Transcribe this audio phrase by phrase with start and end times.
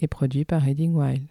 [0.00, 1.26] et produit par Reading Wild.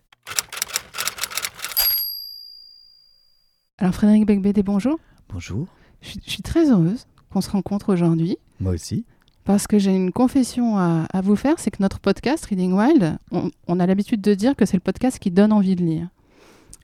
[3.77, 4.99] Alors Frédéric Becbédé, bonjour.
[5.29, 5.67] Bonjour.
[6.01, 9.05] Je suis, je suis très heureuse qu'on se rencontre aujourd'hui Moi aussi.
[9.43, 13.17] parce que j'ai une confession à, à vous faire, c'est que notre podcast Reading Wild,
[13.31, 16.07] on, on a l'habitude de dire que c'est le podcast qui donne envie de lire.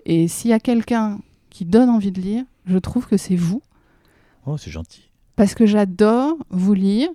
[0.06, 3.62] Et s'il y a quelqu'un qui donne envie de lire, je trouve que c'est vous.
[4.46, 5.09] Oh, c'est gentil.
[5.40, 7.08] Parce que j'adore vous lire,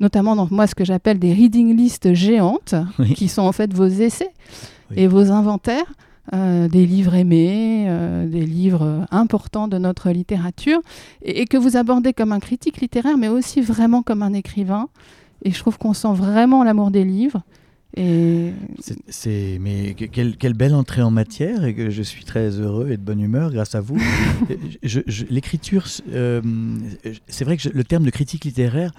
[0.00, 3.14] notamment dans moi ce que j'appelle des reading lists géantes, Oui.
[3.14, 4.32] qui sont en fait vos essais
[4.90, 4.96] Oui.
[5.02, 5.92] et vos inventaires,
[6.34, 10.80] euh, des livres aimés, euh, des livres euh, importants de notre littérature,
[11.22, 14.88] et, et que vous abordez comme un critique littéraire, mais aussi vraiment comme un écrivain.
[15.44, 17.42] Et je trouve qu'on sent vraiment l'amour des livres.
[17.96, 18.52] Et
[19.08, 22.90] C'est- mais que- quelle, quelle belle entrée en matière et que je suis très heureux
[22.90, 23.96] et de bonne humeur grâce à vous.
[24.82, 26.42] Je- je- L'écriture, euh,
[27.28, 28.92] c'est vrai que je- le terme de critique littéraire,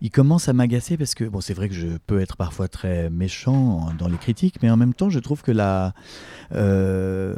[0.00, 3.10] il commence à m'agacer parce que bon, c'est vrai que je peux être parfois très
[3.10, 5.94] méchant dans les critiques, mais en même temps, je trouve que la
[6.54, 7.34] euh,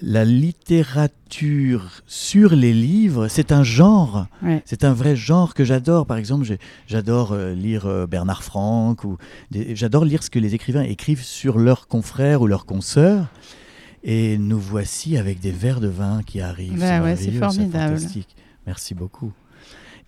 [0.00, 4.26] la littérature sur les livres, c'est un genre.
[4.42, 4.62] ouais.
[4.64, 6.06] C'est un vrai genre que j'adore.
[6.06, 6.46] Par exemple,
[6.86, 9.18] j'adore euh, lire euh, Bernard Franck ou
[9.50, 13.26] j'adore lire ce que les écrivains écrivent sur leurs confrères ou leurs consoeurs.
[14.02, 16.80] Et nous voici avec des verres de vin qui arrivent.
[16.80, 17.98] Bah ouais, c'est formidable.
[17.98, 18.34] fantastique.
[18.66, 19.32] Merci beaucoup.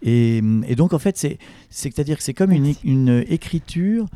[0.02, 1.38] Et, et donc en fait, c'est
[1.70, 4.06] c'est-à-dire que c'est comme une, écriture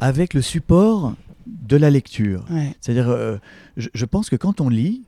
[0.00, 1.14] avec le support
[1.46, 2.44] de la lecture.
[2.50, 2.74] ouais.
[2.80, 3.36] C'est-à-dire, euh,
[3.76, 5.04] je, je pense que quand on lit,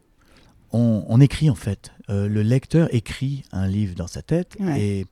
[0.72, 1.92] on, on écrit en fait.
[2.10, 4.80] Euh, le lecteur écrit un livre dans sa tête Ouais.
[4.80, 5.06] et,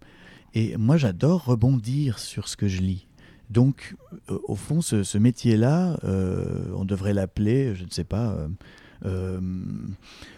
[0.54, 3.06] et moi j'adore rebondir sur ce que je lis.
[3.48, 3.94] Donc,
[4.30, 5.98] euh, au fond, ce, ce métier-là,
[6.74, 8.36] on devrait l'appeler, je ne sais pas,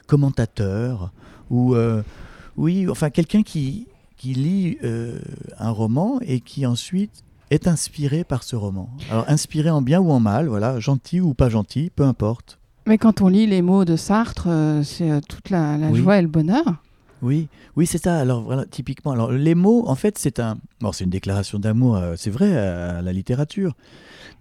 [0.07, 1.13] commentateur
[1.51, 1.75] ou,
[2.57, 3.87] oui, enfin quelqu'un qui,
[4.19, 5.19] qui lit euh,
[5.59, 8.91] un roman et qui ensuite est inspiré par ce roman.
[9.11, 12.59] Alors inspiré en bien ou en mal, voilà, gentil ou pas gentil, peu importe.
[12.87, 16.01] Mais quand on lit les mots de Sartre, euh, c'est euh, toute la, la Oui.
[16.01, 16.65] joie et le bonheur.
[17.23, 18.19] Oui, oui, c'est ça.
[18.19, 21.97] Alors voilà, typiquement, alors les mots, en fait, c'est un, bon, c'est une déclaration d'amour,
[21.97, 23.75] euh, c'est vrai à, la littérature,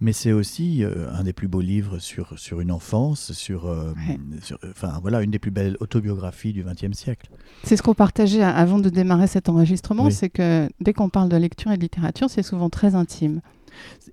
[0.00, 3.92] mais c'est aussi euh, un des plus beaux livres sur sur une enfance, sur, euh,
[4.08, 4.18] Ouais.
[4.42, 7.30] sur- enfin voilà, une des plus belles autobiographies du XXe siècle.
[7.64, 10.12] C'est ce qu'on partageait a- avant de démarrer cet enregistrement, Oui.
[10.12, 13.40] c'est que dès qu'on parle de lecture et de littérature, c'est souvent très intime.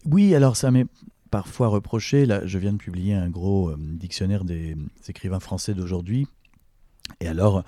[0.06, 0.86] Oui, alors ça m'est
[1.30, 2.26] parfois reproché.
[2.26, 4.76] Là, je viens de publier un gros dictionnaire des
[5.08, 6.28] écrivains français d'aujourd'hui.
[7.22, 7.64] Et alors,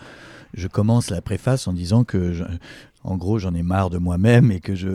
[0.53, 2.44] je commence la préface en disant que, je-
[3.03, 4.90] en gros, j'en ai marre de moi-même et que je,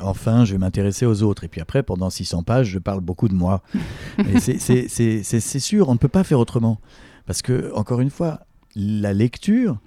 [0.00, 1.44] enfin, je vais m'intéresser aux autres.
[1.44, 3.62] Et puis après, pendant 600 pages, je parle beaucoup de moi.
[4.38, 6.80] C'est- sûr, on ne peut pas faire autrement.
[7.26, 8.40] Parce que, encore une fois,
[8.76, 9.78] la lecture,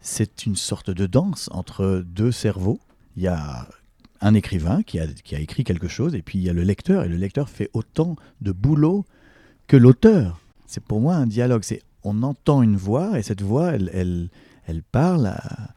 [0.00, 2.80] c'est une sorte de danse entre deux cerveaux.
[3.16, 3.68] Il y a
[4.20, 6.62] un écrivain qui a, qui a écrit quelque chose, et puis il y a le
[6.62, 9.04] lecteur, et le lecteur fait autant de boulot
[9.68, 10.40] que l'auteur.
[10.66, 11.62] C'est pour moi un dialogue.
[11.64, 14.28] C'est on entend une voix, et cette voix, elle, elle,
[14.66, 15.74] elle parle à-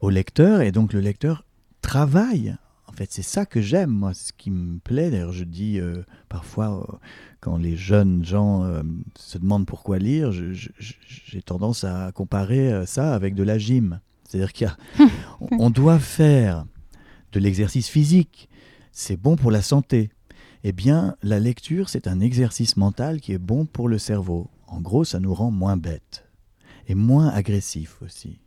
[0.00, 1.44] au lecteur, et donc le lecteur
[1.82, 2.56] travaille.
[2.86, 5.10] En fait, c'est ça que j'aime, moi, ce qui me plaît.
[5.10, 6.96] D'ailleurs, je dis euh, parfois, euh,
[7.40, 8.82] quand les jeunes gens euh,
[9.16, 14.00] se demandent pourquoi lire, j'ai tendance à comparer ça avec de la gym.
[14.24, 14.76] C'est-à-dire qu'il y a-
[15.40, 16.64] on- on doit faire
[17.32, 18.48] de l'exercice physique,
[18.92, 20.10] c'est bon pour la santé.
[20.64, 24.50] Eh bien, la lecture, c'est un exercice mental qui est bon pour le cerveau.
[24.66, 26.24] En gros, ça nous rend moins bêtes
[26.88, 28.38] et moins agressifs aussi.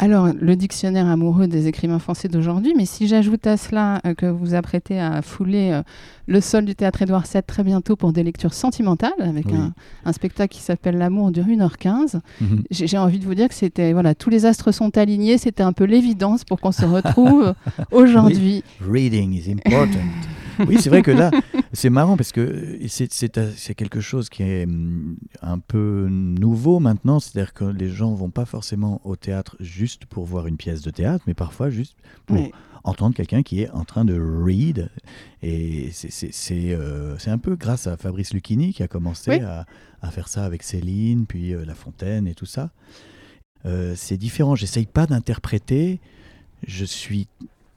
[0.00, 4.26] Alors, le dictionnaire amoureux des écrivains français d'aujourd'hui, mais si j'ajoute à cela euh, que
[4.26, 5.82] vous vous apprêtez à fouler euh,
[6.28, 9.56] le sol du théâtre Édouard VII très bientôt pour des lectures sentimentales, avec Oui.
[9.56, 12.20] un, un spectacle qui s'appelle L'amour dure 1h15,
[12.70, 15.64] j'ai j'ai envie de vous dire que c'était, voilà, tous les astres sont alignés, c'était
[15.64, 17.52] un peu l'évidence pour qu'on se retrouve
[17.90, 18.62] aujourd'hui.
[18.80, 19.98] Reading is important.
[20.68, 21.32] oui, c'est vrai que là,
[21.72, 26.78] c'est marrant parce que c'est- c'est c'est quelque chose qui est hum, un peu nouveau
[26.80, 27.20] maintenant.
[27.20, 30.90] C'est-à-dire que les gens vont pas forcément au théâtre juste pour voir une pièce de
[30.90, 32.38] théâtre, mais parfois juste pour
[32.84, 34.88] entendre quelqu'un qui est en train de read.
[35.42, 39.40] Et c'est- euh, un peu grâce à Fabrice Lucchini qui a commencé Oui.
[39.40, 39.66] à,
[40.00, 42.70] à faire ça avec Céline, puis euh, La Fontaine et tout ça.
[43.66, 44.54] Euh, c'est différent.
[44.54, 46.00] J'essaye pas d'interpréter.
[46.66, 47.26] Je suis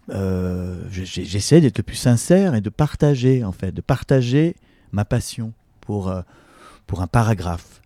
[0.10, 4.56] euh, j'essaie d'être le plus sincère et de partager, en fait, de partager
[4.92, 6.22] ma passion pour, euh,
[6.88, 7.82] pour un paragraphe.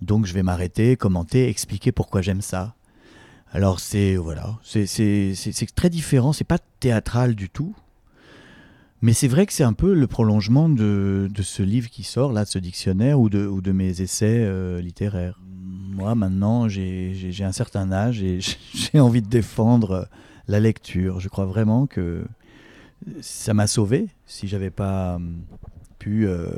[0.00, 2.74] Donc je vais m'arrêter, commenter, expliquer pourquoi j'aime ça.
[3.52, 7.74] Alors c'est voilà, c'est très différent, c'est pas théâtral du tout.
[9.00, 12.32] Mais c'est vrai que c'est un peu le prolongement de, de ce livre qui sort,
[12.32, 15.38] là, de ce dictionnaire, ou de, ou de mes essais euh, littéraires.
[15.44, 18.40] Moi, maintenant, j'ai un certain âge et
[18.74, 20.08] j'ai envie de défendre
[20.48, 21.20] la lecture.
[21.20, 22.24] Je crois vraiment que
[23.20, 25.42] ça m'a sauvé si j'avais pas hum,
[25.98, 26.48] pu, euh,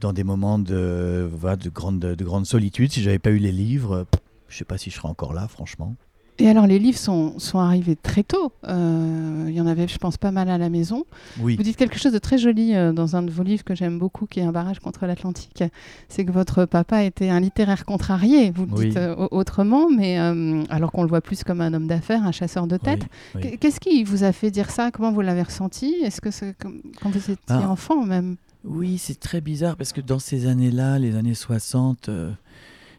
[0.00, 4.06] dans des moments de, de, grande, de grande solitude, si j'avais pas eu les livres,
[4.48, 5.94] je sais pas si je serais encore là, franchement.
[6.38, 8.52] Et alors, les livres sont, sont arrivés très tôt.
[8.66, 11.04] Euh, Il y en avait, je pense, pas mal à la maison.
[11.40, 13.74] Oui, Vous dites quelque chose de très joli euh, dans un de vos livres que
[13.74, 15.62] j'aime beaucoup, qui est Un barrage contre l'Atlantique.
[16.08, 18.88] C'est que votre papa était un littéraire contrarié, vous le Oui.
[18.88, 22.24] dites euh, au- autrement, mais euh, alors qu'on le voit plus comme un homme d'affaires,
[22.24, 23.02] un chasseur de tête.
[23.34, 23.50] oui, oui.
[23.52, 24.90] Qu- Qu'est-ce qui vous a fait dire ça?
[24.90, 25.94] Comment vous l'avez ressenti?
[26.02, 27.68] Est-ce que c'est quand vous étiez Ah.
[27.70, 28.36] enfant même?
[28.64, 32.30] Oui, c'est très bizarre parce que dans ces années-là, les années 60, euh,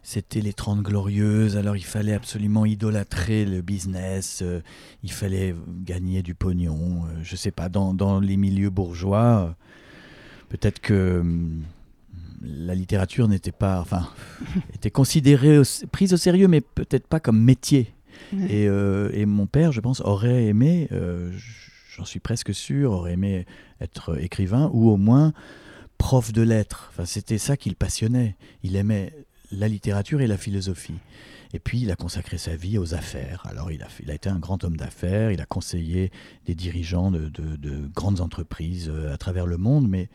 [0.03, 4.61] c'était les 30 glorieuses, alors il fallait absolument idolâtrer le business, euh,
[5.01, 9.53] il fallait gagner du pognon, euh, je sais pas, dans, dans les milieux bourgeois, euh,
[10.49, 11.63] peut-être que hum,
[12.41, 14.09] la littérature n'était pas, enfin,
[14.75, 17.93] était considérée, au- prise au sérieux, mais peut-être pas comme métier.
[18.33, 18.45] Ouais.
[18.49, 21.31] Et, euh, et mon père, je pense, aurait aimé, euh,
[21.95, 23.45] j'en suis presque sûr, aurait aimé
[23.79, 25.31] être écrivain ou au moins
[25.97, 26.89] prof de lettres.
[26.91, 28.35] Enfin, c'était ça qui le passionnait.
[28.63, 29.13] Il aimait
[29.53, 30.95] la littérature et la philosophie.
[31.55, 33.43] Et puis, il a consacré sa vie aux affaires.
[33.47, 36.11] Alors, il a, fait- il a été un grand homme d'affaires, il a conseillé
[36.45, 40.09] des dirigeants de, de- de grandes entreprises euh, à travers le monde, mais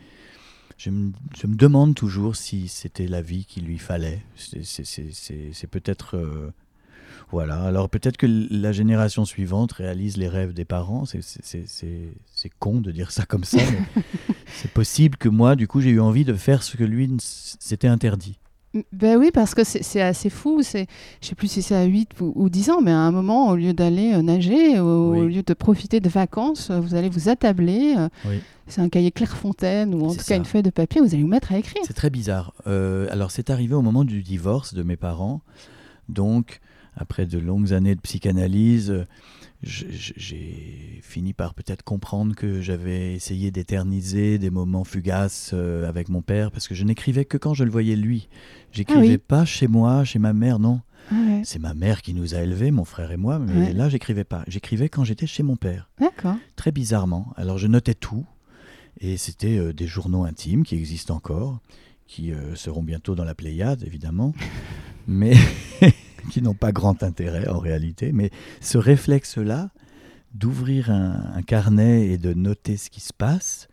[0.77, 4.21] je me, je me demande toujours si c'était la vie qu'il lui fallait.
[4.37, 6.17] C'est- peut-être...
[6.17, 6.53] euh,
[7.31, 11.05] voilà, alors peut-être que la génération suivante réalise les rêves des parents.
[11.05, 14.03] C'est- con de dire ça comme ça, mais
[14.47, 17.87] c'est possible que moi, du coup, j'ai eu envie de faire ce que lui s'était
[17.89, 18.39] interdit.
[18.93, 20.63] Ben oui, parce que c'est assez fou.
[20.63, 20.87] C'est,
[21.23, 23.49] je sais plus si c'est à 8 ou, ou 10 ans, mais à un moment,
[23.49, 25.19] au lieu d'aller euh, nager, au, Oui.
[25.21, 27.95] au lieu de profiter de vacances, euh, vous allez vous attabler.
[27.97, 28.41] euh, Oui.
[28.67, 30.25] C'est un cahier Clairefontaine ou en tout ça.
[30.25, 31.83] cas une feuille de papier, vous allez vous mettre à écrire.
[31.87, 32.53] C'est très bizarre.
[32.67, 35.41] Euh, alors, c'est arrivé au moment du divorce de mes parents.
[36.11, 36.61] Donc,
[36.95, 39.07] après de longues années de psychanalyse,
[39.63, 46.23] j'ai fini par peut-être comprendre que j'avais essayé d'éterniser des moments fugaces euh, avec mon
[46.23, 48.29] père, parce que je n'écrivais que quand je le voyais lui.
[48.73, 49.19] J'écrivais Ah oui.
[49.19, 50.81] pas chez moi, chez ma mère, non.
[51.11, 51.43] Ah ouais.
[51.45, 53.73] C'est ma mère qui nous a élevés, mon frère et moi, mais Ouais.
[53.73, 54.45] là, j'écrivais pas.
[54.47, 56.37] J'écrivais quand j'étais chez mon père, D'accord.
[56.55, 57.33] très bizarrement.
[57.37, 58.27] Alors, je notais tout,
[59.01, 61.61] et c'était euh, des journaux intimes qui existent encore,
[62.07, 64.35] qui euh, seront bientôt dans la Pléiade, évidemment,
[65.09, 65.35] mais
[66.31, 68.13] qui n'ont pas grand intérêt en réalité.
[68.13, 68.31] Mais
[68.61, 69.71] ce réflexe-là,
[70.35, 73.69] d'ouvrir un, un carnet et de noter ce qui se passe,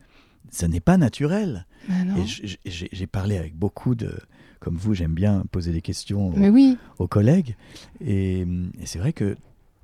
[0.52, 1.66] ça n'est pas naturel.
[1.90, 2.16] Ben non.
[2.18, 4.14] Et j'ai parlé avec beaucoup de...
[4.62, 6.78] Comme vous, j'aime bien poser des questions aux- Mais oui.
[6.98, 7.56] aux collègues.
[8.02, 9.38] Et, et c'est vrai que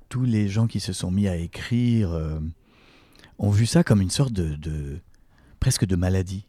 [0.08, 2.40] tous les gens qui se sont mis à écrire euh,
[3.38, 4.98] ont vu ça comme une sorte de, de-
[5.60, 6.46] presque de maladie.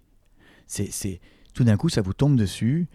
[0.67, 1.19] C'est, c'est-
[1.53, 2.87] tout d'un coup, ça vous tombe dessus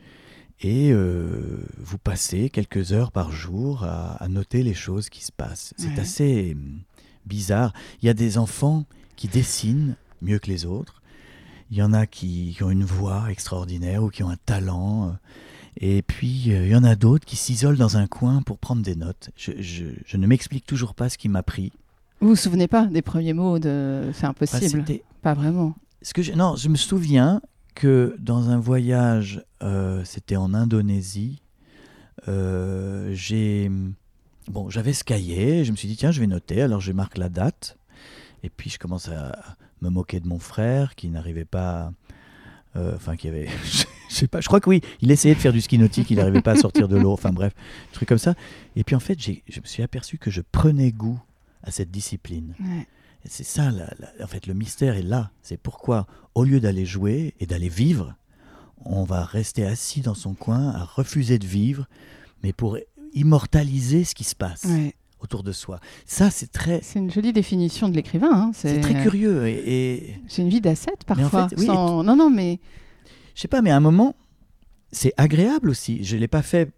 [0.60, 5.32] et euh, vous passez quelques heures par jour à, à noter les choses qui se
[5.32, 5.72] passent.
[5.76, 6.00] C'est Ouais.
[6.00, 6.81] assez hum,
[7.26, 7.72] bizarre.
[8.02, 8.84] Il y a des enfants
[9.16, 11.02] qui dessinent mieux que les autres.
[11.70, 15.08] Il y en a qui, qui ont une voix extraordinaire ou qui ont un talent.
[15.08, 15.12] euh,
[15.81, 18.82] et puis, euh, il y en a d'autres qui s'isolent dans un coin pour prendre
[18.82, 19.31] des notes.
[19.36, 21.70] Je, je- je ne m'explique toujours pas ce qui m'a pris.
[22.20, 25.77] Vous vous souvenez pas des premiers mots de C'est impossible c'était- Pas vraiment.
[26.03, 27.41] ce que j'ai- non, je me souviens
[27.79, 31.43] que dans un voyage, euh, c'était en Indonésie,
[32.27, 33.70] euh, j'ai
[34.49, 36.61] bon, j'avais ce cahier, je me suis dit tiens, je vais noter.
[36.61, 37.79] Alors je marque la date,
[38.43, 41.93] et puis je commence à me moquer de mon frère qui n'arrivait pas,
[42.75, 45.53] euh, enfin qui avait, je sais pas, je crois que oui, il essayait de faire
[45.53, 47.53] du ski nautique, il n'arrivait pas à sortir de l'eau, enfin bref,
[47.93, 48.35] truc comme ça.
[48.75, 51.20] Et puis en fait, je me suis aperçu que je prenais goût
[51.63, 52.56] à cette discipline.
[53.25, 55.31] C'est ça, la- la- en fait, le mystère est là.
[55.43, 58.15] C'est pourquoi, au lieu d'aller jouer et d'aller vivre,
[58.84, 61.87] on va rester assis dans son coin à refuser de vivre,
[62.43, 62.79] mais pour
[63.13, 64.94] immortaliser ce qui se passe Ouais.
[65.20, 65.81] autour de soi.
[66.06, 68.31] Ça, c'est très, C'est une jolie définition de l'écrivain.
[68.32, 68.51] hein.
[68.55, 69.46] c'est très curieux.
[69.48, 71.48] Et, et C'est une vie en parfois.
[71.48, 72.60] fait, oui, sans- Non, non, mais
[73.34, 74.15] je sais pas, mais à un moment,
[74.93, 76.03] c'est agréable aussi.
[76.05, 76.70] Je l'ai pas fait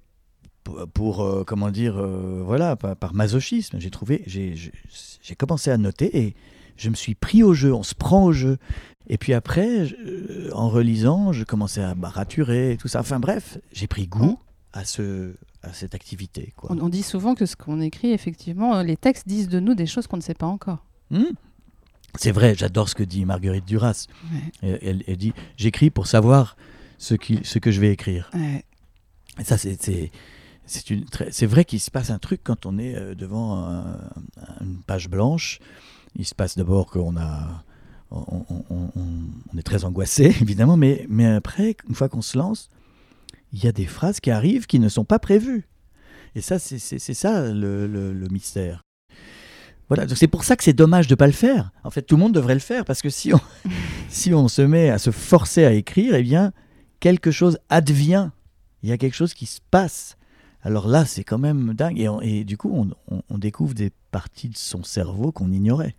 [0.64, 3.79] pour, pour, euh, comment dire, euh, voilà, par, par masochisme.
[3.81, 6.35] J'ai trouvé, j'ai commencé à noter et
[6.76, 7.75] je me suis pris au jeu.
[7.75, 8.59] On se prend au jeu.
[9.09, 13.00] Et puis après, je- euh, en relisant, je commençais à raturer et tout ça.
[13.00, 14.38] Enfin bref, j'ai pris goût
[14.73, 16.52] à ce, à cette activité.
[16.57, 16.71] Quoi.
[16.73, 19.87] on, on dit souvent que ce qu'on écrit, effectivement, les textes disent de nous des
[19.87, 20.85] choses qu'on ne sait pas encore.
[21.11, 21.25] Hmm.
[22.17, 24.07] c'est vrai, j'adore ce que dit Marguerite Duras.
[24.33, 24.40] Ouais.
[24.62, 26.57] Elle, elle- elle dit J'écris pour savoir
[26.99, 28.31] ce, qui, ce que je vais écrire.
[28.35, 28.64] Ouais.
[29.40, 30.11] Et ça, c'est.
[31.30, 33.98] C'est vrai qu'il se passe un truc quand on est euh, devant un-
[34.60, 35.58] une page blanche.
[36.16, 37.14] Il se passe d'abord qu'on
[39.56, 42.68] est très angoissé, évidemment, mais, après, une fois qu'on se lance,
[43.52, 45.66] il y a des phrases qui arrivent qui ne sont pas prévues.
[46.36, 48.84] Et ça, c'est ça le, mystère.
[49.88, 51.72] Voilà, c'est pour ça que c'est dommage de ne pas le faire.
[51.82, 53.40] En fait, tout le monde devrait le faire, parce que si on,
[54.08, 56.52] si on se met à se forcer à écrire, eh bien,
[57.00, 58.30] quelque chose advient.
[58.82, 60.16] Il y a quelque chose qui se passe.
[60.62, 61.99] Alors là, c'est quand même dingue.
[61.99, 65.50] Et, on- et du coup, on, on- on découvre des parties de son cerveau qu'on
[65.50, 65.95] ignorait.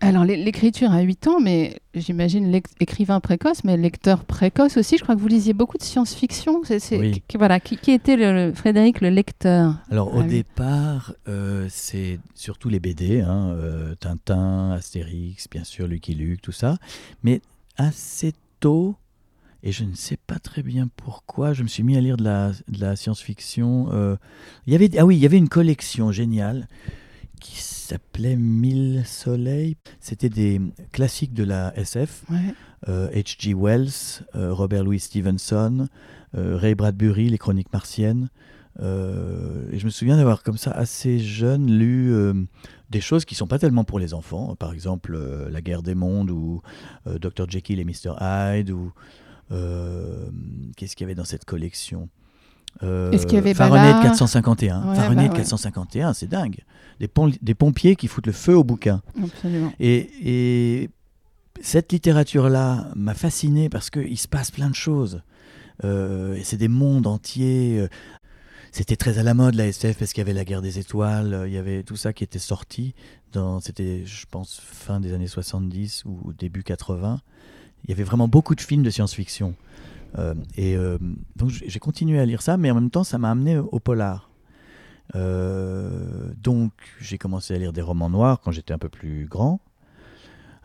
[0.00, 4.96] Alors, l'é- l'écriture à 8 ans, mais j'imagine écrivain précoce, mais lecteur précoce aussi.
[4.96, 6.60] Je crois que vous lisiez beaucoup de science-fiction.
[6.92, 7.22] Oui.
[7.26, 9.74] qui, voilà, qui, qui était le, le- Frédéric le lecteur?
[9.90, 10.28] Alors Ah au oui.
[10.28, 16.52] départ, euh, c'est surtout les BD, hein, euh, Tintin, Astérix, bien sûr, Lucky Luke, tout
[16.52, 16.78] ça.
[17.24, 17.40] Mais
[17.76, 18.94] assez tôt,
[19.62, 22.24] et je ne sais pas très bien pourquoi, je me suis mis à lire de
[22.24, 23.88] la, de la science-fiction.
[23.92, 24.16] euh,
[24.66, 26.68] il y avait, ah oui, il y avait une collection géniale
[27.40, 29.76] qui s'appelait Mille Soleils.
[30.00, 30.60] C'était des
[30.92, 32.24] classiques de la SF.
[32.30, 32.54] Ouais.
[32.88, 33.54] euh, H.G.
[33.54, 35.88] Wells, euh, Robert Louis Stevenson,
[36.34, 38.28] Ray Bradbury, Les Chroniques martiennes.
[38.80, 42.32] Euh, et je me souviens d'avoir comme ça assez jeune lu euh,
[42.90, 45.96] des choses qui sont pas tellement pour les enfants, par exemple euh, La guerre des
[45.96, 46.62] mondes ou
[47.06, 48.92] Dr Jekyll et Mr Hyde ou
[49.50, 52.08] qu'est-ce qu'il y avait dans cette collection
[52.82, 54.88] Euh, Est-ce qu'il y avait Fahrenheit Ballard 451.
[54.90, 55.38] Ouais, Fahrenheit bah ouais.
[55.38, 56.58] 451, c'est dingue.
[57.00, 59.02] Des, pom- des pompiers qui foutent le feu au bouquin.
[59.22, 59.72] Absolument.
[59.80, 60.10] Et,
[60.82, 60.90] et
[61.60, 65.22] cette littérature-là m'a fasciné parce qu'il se passe plein de choses.
[65.84, 67.78] Euh, c'est des mondes entiers.
[67.80, 67.88] euh.
[68.70, 71.32] C'était très à la mode la SF parce qu'il y avait la guerre des étoiles,
[71.34, 72.94] euh, il y avait tout ça qui était sorti.
[73.62, 77.20] C'était, je pense, fin des années 70 ou début 80.
[77.84, 79.54] Il y avait vraiment beaucoup de films de science-fiction.
[80.18, 80.98] Euh, et euh,
[81.36, 84.30] donc j'ai continué à lire ça, mais en même temps, ça m'a amené au polar.
[85.14, 89.60] Euh, donc j'ai commencé à lire des romans noirs quand j'étais un peu plus grand.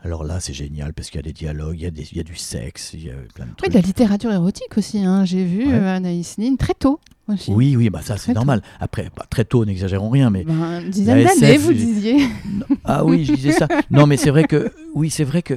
[0.02, 2.18] Alors là, c'est génial parce qu'il y a des dialogues, il y a, des, il
[2.18, 3.70] y a du sexe, il y a plein de Oui, trucs.
[3.70, 4.98] de la littérature érotique aussi.
[4.98, 5.24] hein.
[5.24, 5.74] J'ai vu Ouais.
[5.88, 7.00] Anaïs Nin très tôt.
[7.26, 7.50] Aussi.
[7.54, 8.34] Oui, oui, bah ça c'est tôt.
[8.34, 8.60] normal.
[8.80, 12.26] Après, bah, très tôt, n'exagérons rien, mais Ben, une dizaine d'années, SF, vous disiez.
[12.84, 13.66] ah oui, je disais ça.
[13.90, 15.54] Non, mais c'est vrai que oui, c'est vrai que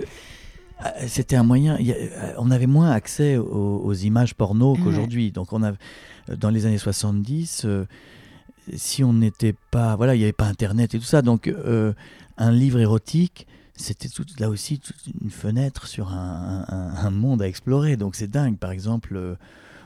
[1.07, 1.77] c'était un moyen.
[1.79, 4.79] euh, on avait moins accès aux, aux images porno Ouais.
[4.83, 5.31] qu'aujourd'hui.
[5.31, 5.73] Donc on a
[6.37, 7.85] dans les années 70, euh,
[8.75, 11.21] si on n'était pas, voilà, il n'y avait pas Internet et tout ça.
[11.21, 11.93] Donc euh,
[12.37, 13.47] un livre érotique.
[13.79, 17.95] C'était tout, là aussi toute une fenêtre sur un, un- un monde à explorer.
[17.95, 18.57] Donc c'est dingue.
[18.57, 19.35] Par exemple, euh,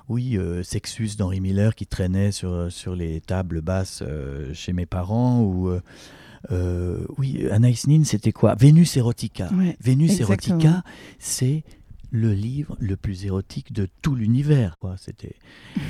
[0.08, 4.86] oui, euh, Sexus d'Henry Miller qui traînait sur, sur les tables basses euh, chez mes
[4.86, 5.42] parents.
[5.42, 5.82] Ou euh,
[6.52, 8.56] euh, oui, Anaïs Nin, c'était quoi?
[8.56, 9.50] Vénus Erotica.
[9.54, 9.78] Ouais.
[9.82, 10.60] Vénus exactement.
[10.60, 10.84] Erotica,
[11.20, 11.64] c'est
[12.14, 14.78] le livre le plus érotique de tout l'univers.
[14.80, 14.96] quoi.
[14.98, 15.36] C'était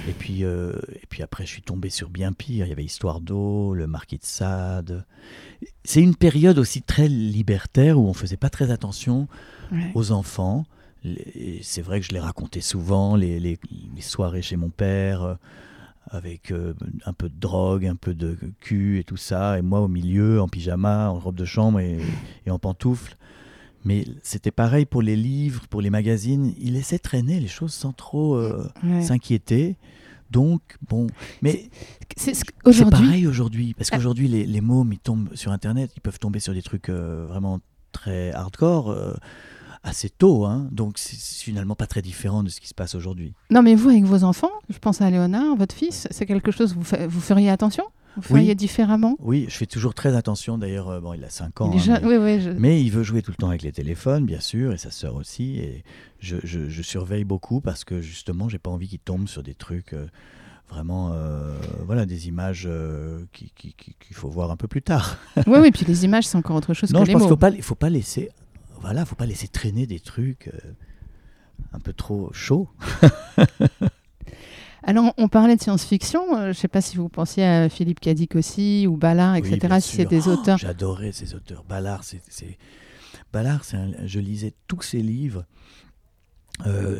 [0.07, 2.65] et puis euh, et puis après, je suis tombé sur bien pire.
[2.65, 5.05] Il y avait Histoire d'eau, le Marquis de Sade.
[5.83, 9.27] C'est une période aussi très libertaire où on faisait pas très attention
[9.71, 9.89] Ouais.
[9.95, 10.65] aux enfants.
[11.03, 13.57] Les- C'est vrai que je les racontais souvent, les, les-
[13.95, 15.35] les soirées chez mon père, euh,
[16.13, 16.73] avec euh,
[17.05, 20.41] un peu de drogue, un peu de cul et tout ça, et moi au milieu,
[20.41, 21.97] en pyjama, en robe de chambre et,
[22.45, 23.15] et en pantoufles.
[23.85, 26.53] Mais c'était pareil pour les livres, pour les magazines.
[26.59, 29.01] Il laissait traîner les choses sans trop euh, Ouais.
[29.01, 29.77] s'inquiéter.
[30.29, 31.07] Donc, bon.
[31.41, 31.69] Mais
[32.15, 32.43] C'est ce
[33.05, 36.53] pareil aujourd'hui, parce qu'aujourd'hui, les, les mômes, ils tombent sur Internet, ils peuvent tomber sur
[36.53, 37.59] des trucs euh, vraiment
[37.91, 38.91] très hardcore
[39.83, 40.67] assez tôt, hein.
[40.71, 43.33] donc c'est finalement pas très différent de ce qui se passe aujourd'hui.
[43.49, 46.75] Non, mais vous, avec vos enfants, je pense à Léonard, votre fils, c'est quelque chose,
[46.75, 47.83] vous, vous feriez attention?
[48.17, 48.41] Vous Oui.
[48.41, 49.15] feriez différemment?
[49.19, 52.05] Oui, je fais toujours très attention, d'ailleurs, euh, bon, il a 5 ans, hein, mais,
[52.05, 52.41] Oui, oui.
[52.41, 54.91] je- mais il veut jouer tout le temps avec les téléphones, bien sûr, et sa
[54.91, 55.83] sœur aussi, et
[56.19, 59.55] je, je- je surveille beaucoup parce que justement, j'ai pas envie qu'il tombe sur des
[59.55, 59.93] trucs...
[59.93, 60.07] euh,
[60.69, 64.81] Vraiment, euh, voilà, des images euh, qui- qui- qui- qu'il faut voir un peu plus
[64.81, 65.17] tard.
[65.45, 67.27] oui, oui, puis les images, c'est encore autre chose Non, que je les pense mots.
[67.27, 68.29] qu'il faut pas, il faut pas laisser,
[68.81, 70.73] voilà, faut pas laisser traîner des trucs euh,
[71.73, 72.67] un peu trop chauds.
[74.83, 76.35] Alors, on parlait de science-fiction.
[76.35, 79.77] euh, je ne sais pas si vous pensiez à Philippe Cadic aussi, ou Ballard, etc.
[79.79, 80.57] si c'est des Oh, auteurs.
[80.57, 81.63] J'adorais ces auteurs.
[81.63, 82.21] Ballard, c'est,
[83.31, 85.45] Ballard, c'est un- je lisais tous ses livres.
[86.65, 86.99] Euh,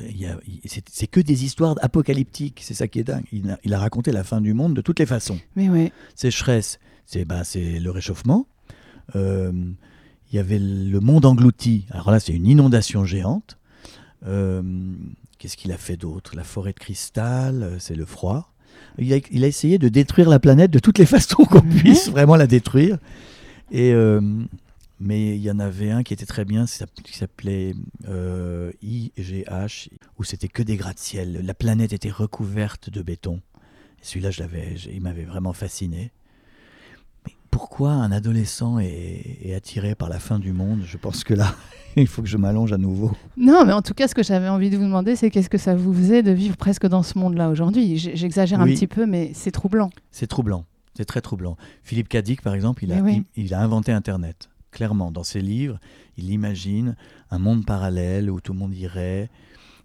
[0.66, 2.62] c'est, que des histoires apocalyptiques.
[2.64, 3.26] C'est ça qui est dingue.
[3.32, 5.40] Il a, il a raconté la fin du monde de toutes les façons.
[5.56, 5.92] Mais oui.
[6.16, 8.46] Sécheresse, c'est bah, c'est le réchauffement.
[9.16, 9.52] Euh,
[10.32, 11.86] il y avait le monde englouti.
[11.92, 13.58] Alors là, c'est une inondation géante.
[14.26, 14.62] Euh,
[15.38, 16.36] Qu'est-ce qu'il a fait d'autre?
[16.36, 18.54] La forêt de cristal, euh, c'est le froid.
[19.00, 21.76] Il a, il a essayé de détruire la planète de toutes les façons qu'on Mhm.
[21.80, 22.98] puisse vraiment la détruire.
[23.72, 24.22] Et euh,
[25.00, 26.66] mais il y en avait un qui était très bien,
[27.04, 27.74] qui s'appelait
[28.08, 31.42] euh, IGH, où c'était que des gratte-ciel.
[31.44, 33.42] La planète était recouverte de béton.
[34.04, 36.12] Celui-là, je l'avais, il m'avait vraiment fasciné.
[37.52, 40.82] Pourquoi un adolescent est, est attiré par la fin du monde?
[40.86, 41.54] Je pense que là,
[41.96, 43.12] il faut que je m'allonge à nouveau.
[43.38, 45.58] Non, mais en tout cas, ce que j'avais envie de vous demander, c'est qu'est-ce que
[45.58, 47.98] ça vous faisait de vivre presque dans ce monde-là aujourd'hui?
[47.98, 49.90] J'exagère un petit peu, mais c'est troublant.
[50.12, 50.66] C'est troublant.
[50.96, 51.58] C'est très troublant.
[51.84, 53.24] Philippe Cadic, par exemple, il a, Mais oui.
[53.36, 54.50] il, il a inventé Internet.
[54.72, 55.80] Clairement, dans ses livres,
[56.18, 56.96] il imagine
[57.30, 59.30] un monde parallèle où tout le monde irait,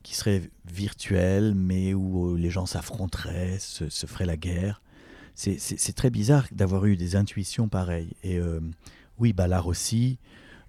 [0.02, 0.42] qui serait
[0.72, 4.80] virtuel, mais où euh, les gens s'affronteraient, se, se feraient la guerre.
[5.38, 8.14] C'est- très bizarre d'avoir eu des intuitions pareilles.
[8.24, 8.60] Et euh,
[9.18, 10.18] oui, Ballard aussi,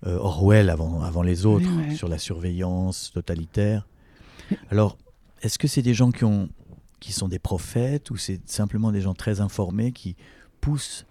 [0.06, 1.96] euh, Orwell avant, avant les autres, Oui, ouais.
[1.96, 3.88] sur la surveillance totalitaire.
[4.70, 4.98] Alors,
[5.42, 6.50] est-ce que c'est des gens qui, ont,
[7.00, 10.16] qui sont des prophètes ou c'est simplement des gens très informés qui
[10.62, 11.06] poussent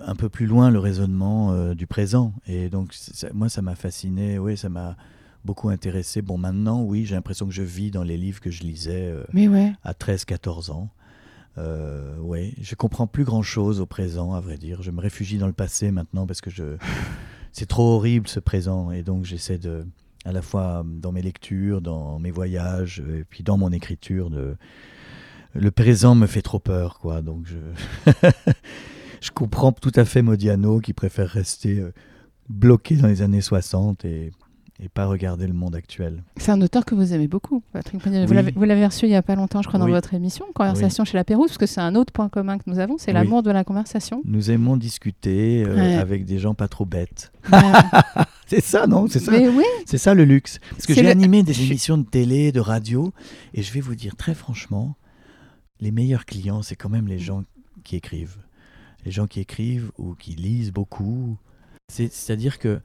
[0.00, 2.34] un peu plus loin le raisonnement euh, du présent?
[2.46, 4.96] Et donc, ça- moi, ça m'a fasciné, oui, ça m'a
[5.44, 6.20] beaucoup intéressé.
[6.22, 9.24] Bon, maintenant, oui, j'ai l'impression que je vis dans les livres que je lisais euh,
[9.32, 9.72] Mais ouais.
[9.84, 10.90] à 13-14 ans.
[11.56, 14.82] Euh, ouais, je comprends plus grand chose au présent, à vrai dire.
[14.82, 16.76] Je me réfugie dans le passé maintenant parce que je...
[17.52, 18.90] c'est trop horrible ce présent.
[18.90, 19.86] Et donc j'essaie de,
[20.24, 24.56] à la fois dans mes lectures, dans mes voyages, et puis dans mon écriture, de...
[25.54, 27.22] le présent me fait trop peur, quoi.
[27.22, 28.10] Donc je,
[29.20, 31.92] je comprends tout à fait Modiano qui préfère rester euh,
[32.48, 34.32] bloqué dans les années 60 et,
[34.82, 36.22] et pas regarder le monde actuel.
[36.36, 38.12] C'est un auteur que vous aimez beaucoup, Patrick Oui.
[38.34, 39.92] l'avez- Vous l'avez reçu il n'y a pas longtemps, je crois, dans Oui.
[39.92, 42.78] votre émission, Conversation chez la Pérouse, parce que c'est un autre point commun que nous
[42.80, 44.20] avons, c'est l'amour de la conversation.
[44.24, 45.94] Nous aimons discuter euh, Ouais.
[45.94, 47.32] avec des gens pas trop bêtes.
[47.52, 47.58] Ouais.
[48.46, 49.32] C'est ça, non C'est ça,
[49.86, 50.58] c'est ça le luxe.
[50.70, 53.12] Parce que j'ai le- animé des émissions de télé, de radio,
[53.54, 54.96] et je vais vous dire très franchement,
[55.80, 57.44] les meilleurs clients, c'est quand même les gens
[57.84, 58.36] qui écrivent.
[59.06, 61.38] Les gens qui écrivent ou qui lisent beaucoup.
[61.90, 62.80] C'est- C'est-à-dire que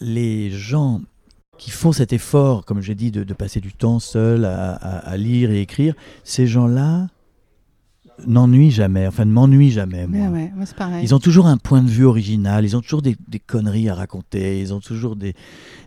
[0.00, 1.00] les gens
[1.58, 4.98] qui font cet effort, comme j'ai dit, de, de passer du temps seul à, à-
[4.98, 7.08] à lire et écrire, ces gens-là
[8.26, 10.06] n'ennuient jamais, enfin ne m'ennuient jamais.
[10.06, 10.38] mais moi.
[10.38, 11.04] ouais, pareil.
[11.04, 13.94] Ils ont toujours un point de vue original, ils ont toujours des, des conneries à
[13.94, 15.34] raconter, ils ont toujours des,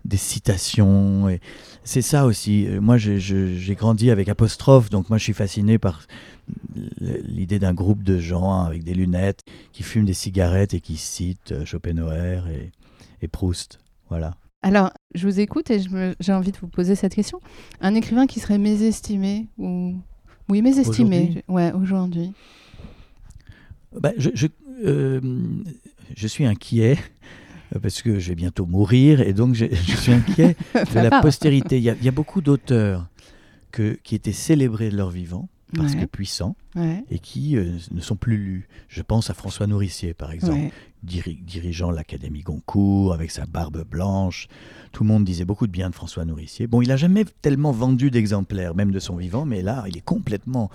[0.06, 1.28] des citations.
[1.30, 1.40] Et
[1.84, 2.68] c'est ça aussi.
[2.68, 6.02] Euh, Moi, j'ai- grandi avec apostrophe, donc moi, je suis fasciné par
[7.00, 9.42] l'idée d'un groupe de gens avec des lunettes
[9.72, 12.72] qui fument des cigarettes et qui citent euh, Schopenhauer et,
[13.22, 13.80] et Proust.
[14.10, 14.36] Voilà.
[14.62, 15.80] Alors, je vous écoute et
[16.20, 17.40] j'ai envie de vous poser cette question.
[17.82, 19.96] Un écrivain qui serait mésestimé ou
[20.50, 22.34] oui mésestimé, Aujourd'hui je- ouais aujourd'hui.
[23.94, 24.48] Bah, je, je,
[24.86, 25.20] euh,
[26.16, 26.98] je suis inquiet
[27.82, 31.78] parce que je vais bientôt mourir et donc je, je suis inquiet de la postérité.
[31.78, 33.08] Il y a, il y a beaucoup d'auteurs
[33.72, 36.02] que- qui étaient célébrés de leur vivant parce Ouais.
[36.02, 38.68] que puissants Ouais, et qui euh, ne sont plus lus.
[38.88, 40.72] Je pense à François Nourricier, par exemple, ouais.
[41.04, 44.48] Diri- dirigeant l'Académie Goncourt avec sa barbe blanche.
[44.92, 46.68] Tout le monde disait beaucoup de bien de François Nourricier.
[46.68, 50.06] Bon, il n'a jamais tellement vendu d'exemplaires, même de son vivant, mais là, il est
[50.06, 50.70] complètement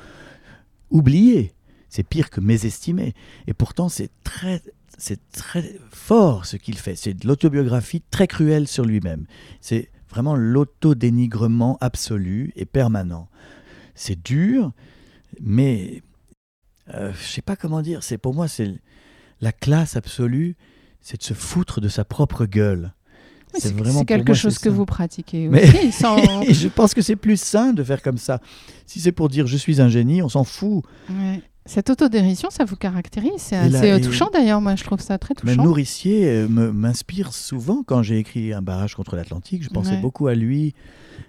[0.91, 1.53] oublié.
[1.89, 3.15] C'est pire que mésestimé.
[3.47, 4.63] Et pourtant, c'est très,
[4.99, 6.97] c'est très fort ce qu'il fait.
[6.97, 9.27] C'est de l'autobiographie très cruelle sur lui-même.
[9.61, 13.29] C'est vraiment l'autodénigrement absolu et permanent.
[13.95, 14.73] C'est dur,
[15.41, 16.03] mais
[16.93, 18.03] euh, je sais pas comment dire.
[18.03, 18.75] C'est pour moi, c'est
[19.41, 20.57] la classe absolue,
[21.01, 22.93] c'est de se foutre de sa propre gueule.
[23.55, 24.75] Oui, C'est quelque moi, chose que ça.
[24.77, 25.93] vous pratiquez Mais- aussi.
[25.93, 28.41] sans- je pense que c'est plus sain de faire comme ça.
[28.87, 30.83] Si c'est pour dire je suis un génie, on s'en fout.
[31.09, 31.41] Ouais.
[31.67, 33.33] Cette autodérision, ça vous caractérise.
[33.39, 34.61] C'est assez touchant d'ailleurs.
[34.61, 35.63] Moi, je trouve ça très touchant.
[35.63, 39.63] Nourricier euh, m'inspire souvent quand j'ai écrit Un barrage contre l'Atlantique.
[39.63, 40.01] Je pensais Ouais.
[40.01, 40.75] beaucoup à lui.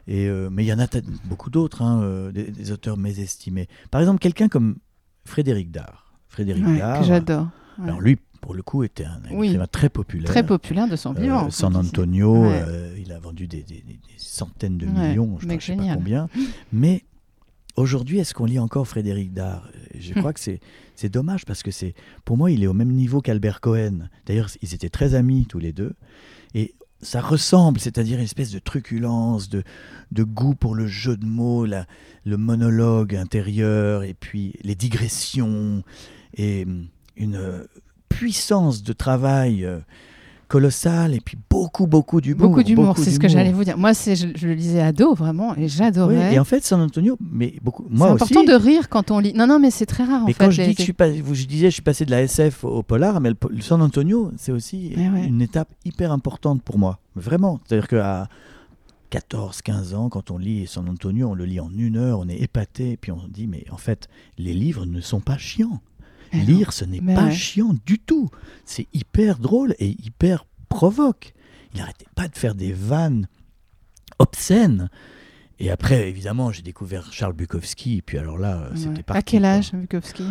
[0.08, 0.88] Et, euh, mais il y en a
[1.26, 3.68] beaucoup d'autres, hein, euh, des, des auteurs mésestimés.
[3.92, 4.76] Par exemple, quelqu'un comme
[5.24, 6.18] Frédéric Dard.
[6.28, 7.00] Frédéric Ouais, Dard.
[7.00, 7.48] que j'adore.
[7.80, 7.86] Ouais.
[7.86, 9.48] Alors lui, pour le coup, était un Oui.
[9.48, 10.30] écrivain très populaire.
[10.30, 11.50] Très populaire de son Euh, vivant.
[11.50, 11.76] San.
[11.76, 12.64] Antonio, Ouais.
[12.68, 15.94] euh, il a vendu des, des- des- des centaines de millions, je ne sais pas
[15.96, 16.30] combien.
[16.72, 17.04] Mais
[17.76, 19.68] aujourd'hui, est-ce qu'on lit encore Frédéric Dard?
[19.98, 20.20] Je Hmm.
[20.20, 20.60] crois que c'est
[20.98, 24.08] c'est dommage parce que c'est pour moi, il est au même niveau qu'Albert Cohen.
[24.26, 25.94] D'ailleurs, ils étaient très amis tous les deux.
[26.54, 29.64] Et ça ressemble, c'est-à-dire une espèce de truculence, de,
[30.14, 31.86] de goût pour le jeu de mots, la-
[32.24, 35.84] le monologue intérieur, et puis les digressions,
[36.38, 37.66] et hum, une
[38.10, 39.80] puissance de travail euh,
[40.48, 42.50] colossale, et puis beaucoup, beaucoup d'humour.
[42.50, 43.78] Beaucoup d'humour, c'est ce que j'allais vous dire.
[43.78, 46.36] Moi, c'est, je, je le lisais ado, vraiment, et Oui, j'adorais.
[46.36, 48.24] et en fait, San Antonio, mais beaucoup, c'est moi aussi.
[48.24, 49.34] important de rire quand on lit.
[49.34, 50.46] Non, non, mais c'est très rare, en Mais fait.
[50.46, 52.12] quand je les- dis que je suis pas, vous- je disais, je suis passé de
[52.12, 55.26] la SF au polar, mais le, po- le San Antonio, c'est aussi Eh ouais.
[55.26, 57.00] une étape hyper importante pour moi.
[57.16, 57.60] Vraiment.
[57.66, 58.30] C'est-à-dire qu'à
[59.10, 62.28] 14, 15 ans, quand on lit San Antonio, on le lit en une heure, on
[62.30, 65.38] est épaté, et puis on se dit, mais en fait, les livres ne sont pas
[65.38, 65.80] chiants.
[66.38, 66.44] Non.
[66.46, 67.32] Lire, ce n'est pas ouais.
[67.32, 68.30] chiant du tout.
[68.66, 71.34] C'est hyper drôle et hyper provoque.
[71.74, 73.28] Il n'arrêtait pas de faire des vannes
[74.20, 74.90] obscènes.
[75.60, 77.98] Et après, évidemment, j'ai découvert Charles Bukowski.
[77.98, 79.18] Et puis alors là, euh, c'était parti.
[79.20, 79.50] À quel quoi.
[79.50, 80.26] âge, Bukowski?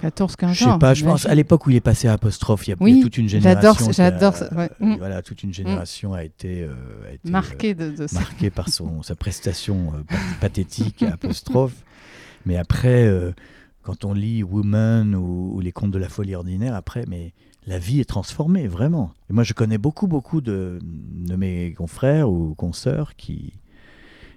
[0.00, 0.52] 14, 15 ans.
[0.54, 2.72] Je sais pas, je pense à l'époque où il est passé à apostrophe, il y
[2.72, 3.92] a, y toute une j'adore génération.
[3.92, 4.68] j'adore ouais.
[4.80, 4.96] euh, Mm.
[4.98, 6.74] Voilà, toute une génération a été, euh,
[7.08, 8.18] a été, euh, Marqué de, de ça.
[8.18, 11.74] marquée par son, sa prestation euh, pa- pathétique à apostrophe.
[12.46, 13.04] Mais après,
[13.82, 17.32] quand on lit Woman ou, ou Les Contes de la folie ordinaire, après, mais
[17.66, 19.12] la vie est transformée, vraiment.
[19.30, 23.52] Et moi, je connais beaucoup, beaucoup de, de mes confrères ou consoeurs qui,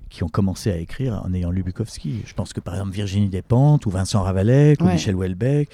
[0.10, 2.21] qui ont commencé à écrire en ayant lu Bukowski.
[2.25, 4.86] Je pense que par exemple Virginie Despentes ou Vincent Ravalec ou.
[4.86, 5.69] Michel Houellebecq,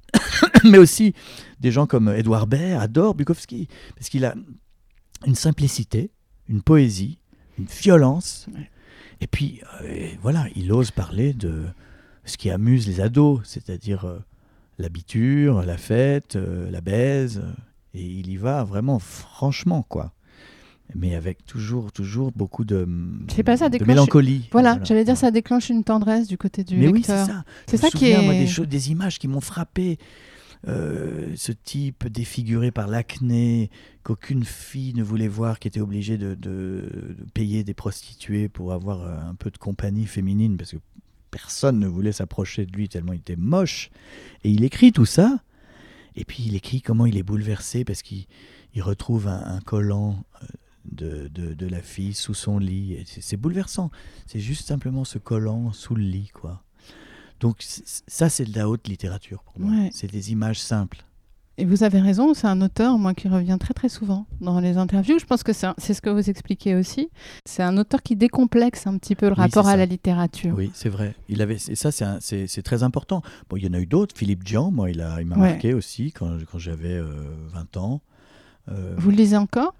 [0.64, 1.14] mais aussi
[1.60, 4.34] des gens comme Édouard Baird adorent Bukowski parce qu'il a
[5.26, 6.10] une simplicité,
[6.48, 7.18] une poésie,
[7.58, 8.46] une violence.
[8.54, 8.68] Ouais.
[9.20, 11.64] Et puis, euh, voilà, il ose parler de
[12.24, 14.18] ce qui amuse les ados, c'est-à-dire euh,
[14.78, 17.40] l'habiture, la fête, euh, la baise.
[17.44, 17.52] euh,
[17.94, 20.12] Et il y va vraiment franchement, quoi.
[20.94, 22.86] Mais avec toujours, toujours beaucoup de,
[23.34, 24.48] C'est pas ça, de déclenche- mélancolie.
[24.52, 27.26] Voilà, j'allais dire, ça déclenche une tendresse du côté du Mais oui, c'est lecteur.
[27.26, 27.44] ça.
[27.66, 28.22] C'est ça qui est.
[28.22, 29.98] moi, des, choses, des images qui m'ont frappé.
[30.68, 33.68] Euh, ce type défiguré par l'acné,
[34.04, 38.72] qu'aucune fille ne voulait voir, qui était obligée de, de- de payer des prostituées pour
[38.72, 40.76] avoir un peu de compagnie féminine, parce que
[41.32, 43.90] personne ne voulait s'approcher de lui tellement il était moche.
[44.44, 45.40] Et il écrit tout ça,
[46.14, 48.26] et puis il écrit comment il est bouleversé, parce qu'il
[48.74, 50.46] il retrouve un, un collant euh,
[50.84, 52.92] de, de- de la fille sous son lit.
[52.94, 53.90] Et C'est bouleversant.
[54.26, 56.62] C'est juste simplement ce collant sous le lit, quoi.
[57.40, 59.72] Donc ça, c'est de la haute littérature pour moi.
[59.72, 59.90] Ouais.
[59.92, 61.04] C'est des images simples.
[61.58, 64.78] Et vous avez raison, c'est un auteur, moi, qui revient très très souvent dans les
[64.78, 65.18] interviews.
[65.18, 67.10] Je pense que c'est ce que vous expliquez aussi.
[67.44, 70.54] C'est un auteur qui décomplexe un petit peu le Oui, rapport à la littérature.
[70.56, 71.14] Oui, c'est vrai.
[71.28, 73.20] Il avait, et ça, c'est très important.
[73.50, 74.16] Bon, il y en a eu d'autres.
[74.16, 75.50] Philippe Dian, moi, il a- il m'a Ouais.
[75.50, 77.12] marqué aussi quand, quand j'avais euh,
[77.52, 78.00] 20 ans.
[78.70, 79.74] Euh, Vous le lisez encore?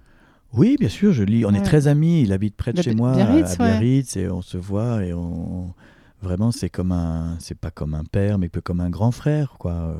[0.53, 1.43] Oui, bien sûr, je lis.
[1.43, 1.63] On est Ouais.
[1.63, 2.21] très amis.
[2.21, 3.69] Il habite près de chez moi, Biarritz, à ouais.
[3.71, 5.73] Biarritz, et on se voit et on
[6.21, 9.97] vraiment c'est comme un, c'est pas comme un père, mais comme un grand frère, quoi.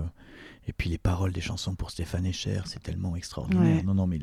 [0.67, 3.78] Et puis les paroles des chansons pour Stéphane Echer, c'est tellement extraordinaire.
[3.78, 3.84] Ouais.
[3.84, 4.19] Non, non, mais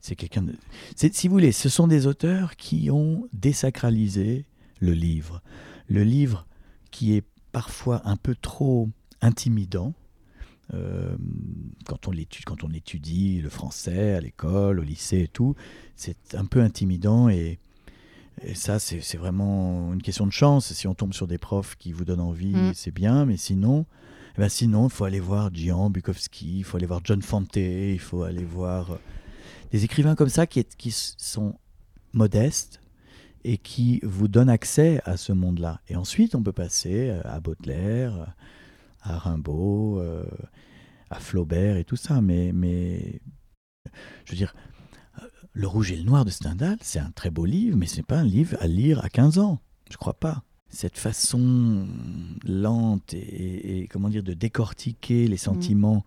[0.00, 0.54] c'est quelqu'un de.
[0.96, 4.46] Si vous voulez, ce sont des auteurs qui ont désacralisé
[4.80, 5.42] le livre,
[5.88, 6.46] le livre
[6.90, 8.88] qui est parfois un peu trop
[9.20, 9.94] intimidant.
[10.74, 11.16] Euh,
[11.86, 15.54] quand, on l'étudie, quand on étudie le français à l'école, au lycée et tout,
[15.96, 17.58] c'est un peu intimidant et,
[18.42, 20.72] et ça, c'est c'est vraiment une question de chance.
[20.72, 22.72] Si on tombe sur des profs qui vous donnent envie, Mm.
[22.74, 23.86] c'est bien, mais sinon,
[24.36, 27.56] eh ben sinon, il faut aller voir Gian Bukowski, il faut aller voir John Fante,
[27.56, 28.98] il faut aller voir euh,
[29.72, 31.54] des écrivains comme ça qui, qui sont
[32.12, 32.80] modestes
[33.44, 35.80] et qui vous donnent accès à ce monde-là.
[35.88, 38.34] Et ensuite, on peut passer euh, à Baudelaire,
[39.02, 40.24] à Rimbaud, euh,
[41.10, 42.20] à Flaubert et tout ça.
[42.20, 43.20] Mais, mais
[44.24, 44.54] je veux dire,
[45.52, 48.18] Le Rouge et le Noir de Stendhal, c'est un très beau livre, mais c'est pas
[48.18, 49.60] un livre à lire à 15 ans.
[49.90, 50.42] Je crois pas.
[50.70, 51.86] Cette façon
[52.44, 56.04] lente et, et- et, comment dire de décortiquer les sentiments,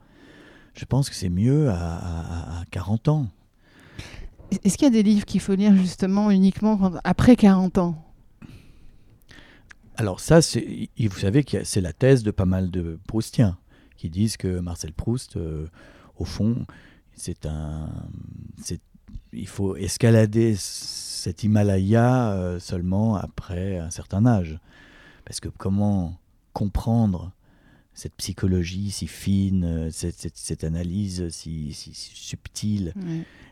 [0.76, 3.28] je pense que c'est mieux à, à- à 40 ans.
[4.64, 8.06] Est-ce qu'il y a des livres qu'il faut lire justement uniquement quand- après 40 ans?
[9.96, 13.58] Alors ça, vous savez que c'est la thèse de pas mal de Proustiens
[13.98, 15.68] qui disent que Marcel Proust, euh,
[16.18, 16.66] au fond,
[17.14, 17.90] c'est un,
[18.62, 18.80] c'est,
[19.34, 20.56] il faut escalader
[21.22, 24.60] cet Himalaya euh, seulement après un certain âge,
[25.24, 26.18] parce que comment
[26.54, 27.32] comprendre
[27.94, 32.94] cette psychologie si fine, euh, cette, cette- cette analyse si, si- si subtile,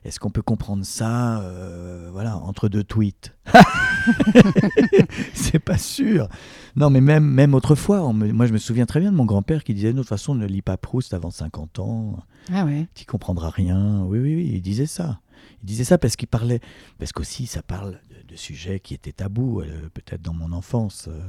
[0.03, 3.35] est-ce qu'on peut comprendre ça euh, voilà, entre deux tweets?
[5.33, 6.27] C'est pas sûr.
[6.75, 9.25] Non, mais même, même autrefois, on me- moi je me souviens très bien de mon
[9.25, 12.17] grand-père qui disait de toute façon, ne lis pas Proust avant 50 ans,
[12.51, 12.87] Ah ouais.
[12.95, 14.03] tu comprendras rien.
[14.05, 15.19] Oui, oui, oui, il disait ça.
[15.63, 16.59] Il disait ça parce qu'il parlait,
[16.97, 21.07] parce qu'aussi ça parle de, de sujets qui étaient tabous, euh, peut-être dans mon enfance.
[21.09, 21.19] euh,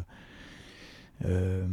[1.26, 1.66] euh,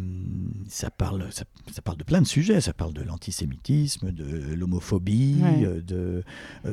[0.67, 2.59] ça, parle, ça, ça parle de plein de sujets.
[2.59, 5.81] Ça parle de l'antisémitisme, de l'homophobie, Ouais.
[5.81, 6.23] de,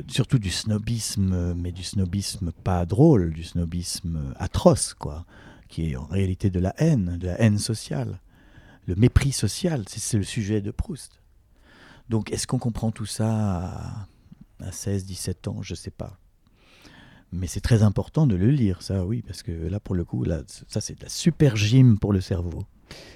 [0.09, 5.25] surtout du snobisme, mais du snobisme pas drôle, du snobisme atroce, quoi,
[5.69, 8.19] qui est en réalité de la haine, de la haine sociale,
[8.89, 9.85] le mépris social.
[9.89, 11.21] C'est le sujet de Proust.
[12.09, 14.09] Donc, est-ce qu'on comprend tout ça
[14.65, 16.19] à, à 16, 17 ans Je sais pas.
[17.33, 20.23] Mais c'est très important de le lire, ça, oui, parce que là, pour le coup,
[20.23, 22.63] là, ça, c'est de la super gym pour le cerveau.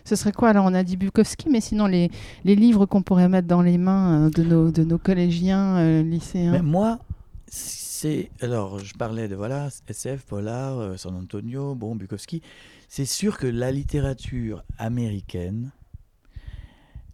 [0.04, 0.48] Ce serait quoi?
[0.48, 2.10] Alors, on a dit Bukowski, mais sinon, les,
[2.44, 6.02] les livres qu'on pourrait mettre dans les mains euh, de nos, de nos collégiens, euh,
[6.02, 6.98] lycéens Mais moi,
[7.46, 8.30] c'est.
[8.40, 12.42] Alors, je parlais de voilà, SF, Polar, euh, San Antonio, bon, Bukowski.
[12.88, 15.70] C'est sûr que la littérature américaine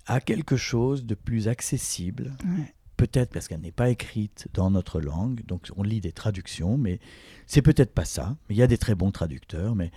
[0.07, 2.73] a quelque chose de plus accessible, Ouais.
[3.07, 7.01] Peut-être parce qu'elle n'est pas écrite dans notre langue, donc on lit des traductions, mais
[7.47, 8.37] c'est peut-être pas ça.
[8.49, 9.91] Il y a des très bons traducteurs, mais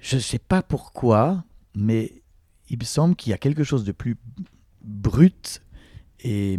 [0.00, 2.22] je ne sais pas pourquoi, mais
[2.68, 4.16] il me semble qu'il y a quelque chose de plus
[4.82, 5.62] brut
[6.20, 6.58] et,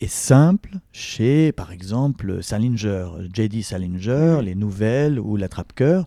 [0.00, 3.62] et simple chez, par exemple, Salinger, J.D.
[3.62, 6.06] Salinger, les nouvelles ou l'attrape-cœur.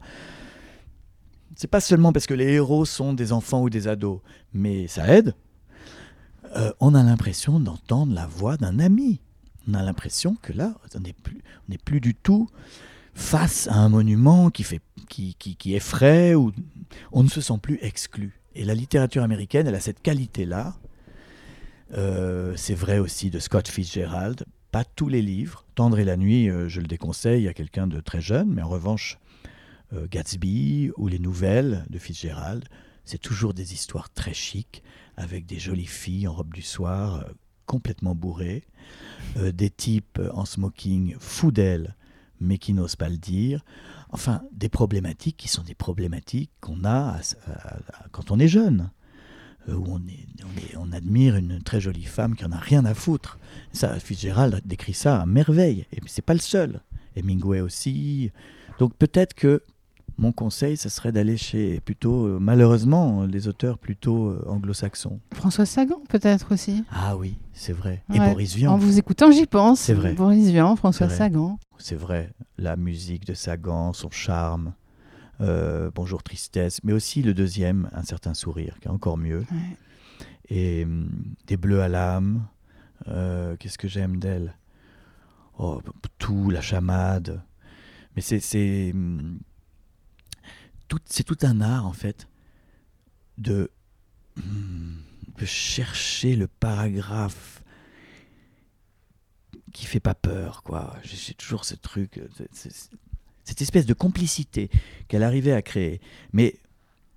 [1.56, 4.22] C'est pas seulement parce que les héros sont des enfants ou des ados,
[4.54, 5.36] mais ça aide.
[6.56, 9.22] Euh, on a l'impression d'entendre la voix d'un ami.
[9.68, 11.42] On a l'impression que là, on n'est plus,
[11.86, 12.50] plus du tout
[13.14, 16.52] face à un monument qui, fait, qui, qui, qui effraie, ou
[17.12, 18.40] on ne se sent plus exclu.
[18.56, 20.76] Et la littérature américaine, elle a cette qualité-là.
[21.94, 24.46] Euh, c'est vrai aussi de Scott Fitzgerald.
[24.72, 25.66] Pas tous les livres.
[25.76, 28.70] Tendre et la nuit, euh, je le déconseille à quelqu'un de très jeune, mais en
[28.70, 29.20] revanche,
[30.10, 32.64] Gatsby ou les nouvelles de Fitzgerald,
[33.04, 34.84] c'est toujours des histoires très chics,
[35.18, 37.32] avec des jolies filles en robe du soir, euh,
[37.66, 38.64] complètement bourrées,
[39.38, 41.96] euh, des types en smoking fous d'elles,
[42.40, 43.64] mais qui n'osent pas le dire.
[44.10, 47.20] Enfin, des problématiques qui sont des problématiques qu'on a
[48.12, 48.90] quand on est jeune.
[49.70, 50.02] euh, Où on,
[50.80, 53.38] on admire une très jolie femme qui en a rien à foutre.
[53.74, 55.86] Ça, Fitzgerald décrit ça à merveille.
[55.94, 56.82] Et c'est pas le seul.
[57.16, 58.32] Hemingway aussi.
[58.80, 59.64] Donc peut-être que
[60.18, 65.20] mon conseil, ce serait d'aller chez plutôt, euh, malheureusement, les auteurs plutôt euh, anglo-saxons.
[65.34, 66.84] François Sagan, peut-être aussi.
[66.92, 68.04] Ah oui, c'est vrai.
[68.14, 68.20] Et.
[68.20, 69.80] Boris En Vian, vous écoutant, j'y pense.
[69.80, 70.14] C'est vrai.
[70.14, 71.10] Boris Vian, François.
[71.10, 71.58] Sagan.
[71.78, 72.32] c'est vrai.
[72.58, 74.74] La musique de Sagan, son charme,
[75.42, 79.40] euh, Bonjour Tristesse, mais aussi le deuxième, Un certain sourire, qui est encore mieux.
[79.52, 79.78] Ouais.
[80.50, 81.10] Et hum,
[81.48, 82.46] Des bleus à l'âme,
[83.08, 84.56] euh, qu'est-ce que j'aime d'elle?
[85.58, 85.82] Oh,
[86.20, 87.42] tout, la chamade.
[88.16, 89.40] Mais c'est c'est hum,
[90.92, 92.28] tout, c'est tout un art en fait
[93.38, 93.72] de,
[94.38, 94.98] hum,
[95.38, 97.64] de chercher le paragraphe
[99.72, 100.96] qui fait pas peur quoi.
[101.04, 102.28] J'ai toujours ce truc, euh,
[103.46, 104.70] cette espèce de complicité
[105.08, 106.02] qu'elle arrivait à créer.
[106.34, 106.56] Mais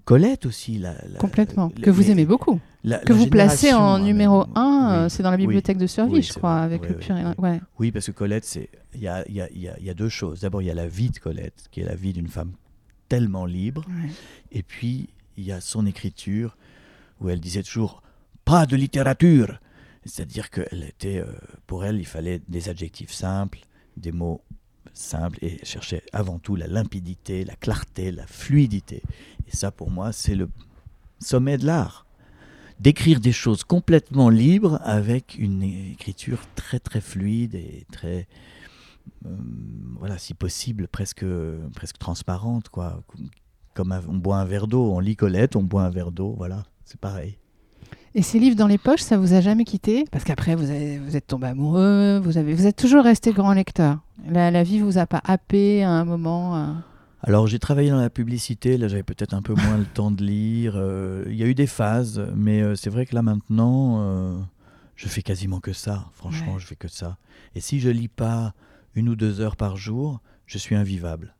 [0.04, 1.72] Colette aussi, la, la- Complètement.
[1.76, 2.60] la- que vous aimez beaucoup.
[2.84, 5.10] la- Que vous placez en hein, numéro mais- 1, oui.
[5.10, 5.42] c'est dans la Oui.
[5.46, 6.64] bibliothèque de survie, Oui, je crois, vrai.
[6.66, 7.32] avec Oui, le oui, pur et oui.
[7.38, 7.60] Ouais.
[7.80, 10.08] Oui, parce que Colette, c'est il y a, y a- y a- y a deux
[10.10, 10.40] choses.
[10.42, 12.52] D'abord, il y a la vie de Colette, qui est la vie d'une femme
[13.08, 13.84] tellement libre.
[13.88, 14.10] Ouais.
[14.52, 16.56] Et puis, il y a son écriture,
[17.20, 18.02] où elle disait toujours
[18.44, 19.60] pas de littérature.
[20.04, 21.32] C'est-à-dire que elle était, euh,
[21.66, 23.60] pour elle, il fallait des adjectifs simples,
[23.96, 24.42] des mots
[24.92, 29.02] simples, et elle cherchait avant tout la limpidité, la clarté, la fluidité.
[29.48, 30.48] Et ça, pour moi, c'est le
[31.20, 32.06] sommet de l'art.
[32.80, 38.26] D'écrire des choses complètement libres avec une écriture très très fluide et très,
[39.98, 41.24] voilà, si possible, presque,
[41.74, 43.02] presque transparente, quoi.
[43.74, 46.34] Comme un- on boit un verre d'eau, on lit Colette, on boit un verre d'eau,
[46.36, 47.38] voilà, c'est pareil.
[48.14, 50.04] Et ces livres dans les poches, ça vous a jamais quitté?
[50.12, 53.52] Parce qu'après, vous, avez- vous êtes tombé amoureux, vous, avez, vous êtes toujours resté grand
[53.52, 53.98] lecteur.
[54.28, 56.72] La, la vie vous a pas happé à un moment euh,
[57.24, 60.22] Alors j'ai travaillé dans la publicité, là j'avais peut-être un peu moins le temps de
[60.22, 60.74] lire.
[60.76, 64.38] euh, Il y a eu des phases, mais euh, c'est vrai que là maintenant, euh,
[64.94, 66.04] je fais quasiment que ça.
[66.12, 66.60] Franchement, Ouais.
[66.60, 67.16] je fais que ça.
[67.56, 68.54] Et si je lis pas
[68.94, 71.34] une ou deux heures par jour, je suis invivable.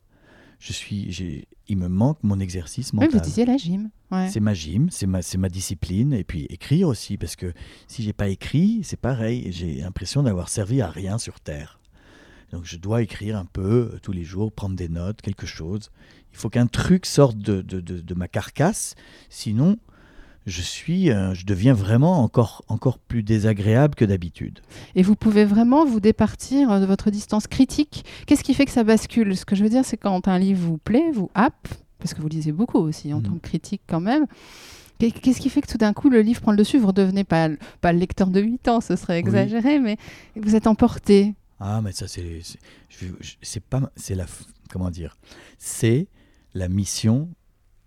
[0.58, 3.12] Je suis, il me manque mon exercice Oui, mental.
[3.12, 3.90] vous disiez la gym.
[4.10, 4.28] Ouais.
[4.30, 6.12] C'est ma gym, c'est ma, ma discipline.
[6.14, 7.52] Et puis écrire aussi, parce que
[7.86, 9.48] si j'ai pas écrit, c'est pareil.
[9.52, 11.80] J'ai l'impression d'avoir servi à rien sur Terre.
[12.52, 15.90] Donc je dois écrire un peu euh, tous les jours, prendre des notes, quelque chose.
[16.32, 18.94] Il faut qu'un truc sorte de, de, de- de ma carcasse,
[19.28, 19.76] sinon
[20.46, 24.60] je suis, euh, je deviens vraiment encore, encore plus désagréable que d'habitude.
[24.94, 28.04] Et vous pouvez vraiment vous départir euh, de votre distance critique.
[28.26, 29.36] Qu'est-ce qui fait que ça bascule?
[29.36, 32.20] Ce que je veux dire, c'est quand un livre vous plaît, vous happe, parce que
[32.20, 33.22] vous lisez beaucoup aussi en Mhm.
[33.24, 34.26] tant que critique quand même.
[34.98, 36.78] Qu'est- Qu'est-ce qui fait que tout d'un coup le livre prend le dessus?
[36.78, 37.48] Vous redevenez pas,
[37.80, 39.96] pas le lecteur de 8 ans, ce serait exagéré, mais
[40.36, 41.34] vous êtes emporté.
[41.58, 42.42] Ah, mais ça, c'est.
[43.40, 43.90] c'est- pas.
[43.96, 44.26] C'est la.
[44.70, 45.16] Comment dire?
[45.58, 46.08] C'est
[46.52, 47.28] la mission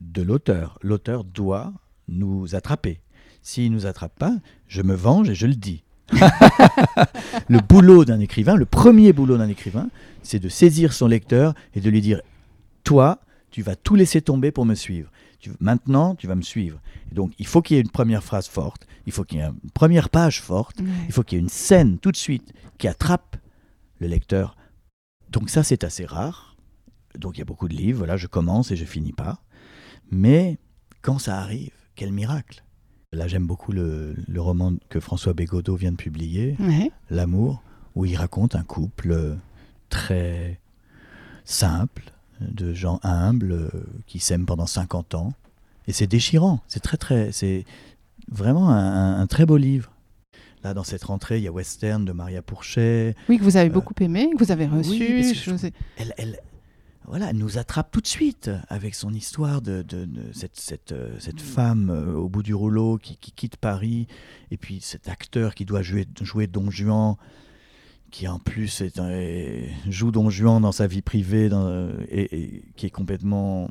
[0.02, 0.80] de l'auteur.
[0.82, 1.74] L'auteur doit
[2.08, 3.00] nous attraper.
[3.42, 4.36] S'il nous attrape pas,
[4.68, 5.84] je me venge et je le dis.
[7.50, 9.90] le boulot d'un écrivain, le premier boulot d'un écrivain,
[10.24, 12.22] c'est de saisir son lecteur et de lui dire
[12.84, 13.20] Toi,
[13.52, 15.12] tu vas tout laisser tomber pour me suivre.
[15.40, 16.80] Tu- maintenant, tu vas me suivre.
[17.12, 19.42] Et donc, il faut qu'il y ait une première phrase forte, il faut qu'il y
[19.42, 22.54] ait une première page forte, il faut qu'il y ait une scène tout de suite
[22.78, 23.38] qui attrape
[24.00, 24.56] le lecteur.
[25.30, 26.56] Donc ça, c'est assez rare.
[27.18, 29.40] Donc il y a beaucoup de livres, voilà, je commence et je finis pas.
[30.12, 30.58] Mais
[31.02, 32.64] quand ça arrive, quel miracle
[33.12, 36.92] Là, j'aime beaucoup le, le roman que François Bégodeau vient de publier, Ouais.
[37.10, 37.62] L'amour,
[37.96, 39.36] où il raconte un couple euh,
[39.90, 40.60] très
[41.46, 43.70] simple, de gens humbles, euh,
[44.06, 45.34] qui s'aiment pendant 50 ans.
[45.88, 47.32] Et c'est déchirant, c'est très très...
[47.32, 47.66] C'est
[48.30, 49.90] vraiment un, très beau livre.
[50.64, 53.16] Là, dans cette rentrée, il y a Western de Maria Pourchet.
[53.30, 54.90] Oui, que vous avez Euh, beaucoup aimé, que vous avez reçu.
[54.92, 55.52] oui, je
[55.98, 56.40] Elle, elle,
[57.08, 60.92] voilà, elle nous attrape tout de suite avec son histoire de, de- de cette, cette,
[60.92, 64.08] euh, cette femme euh, au bout du rouleau qui, qui quitte Paris,
[64.52, 67.16] et puis cet acteur qui doit jouer, jouer Don Juan,
[68.12, 72.38] qui en plus est un- est- joue Don Juan dans sa vie privée dans, et,
[72.40, 73.70] et qui est complètement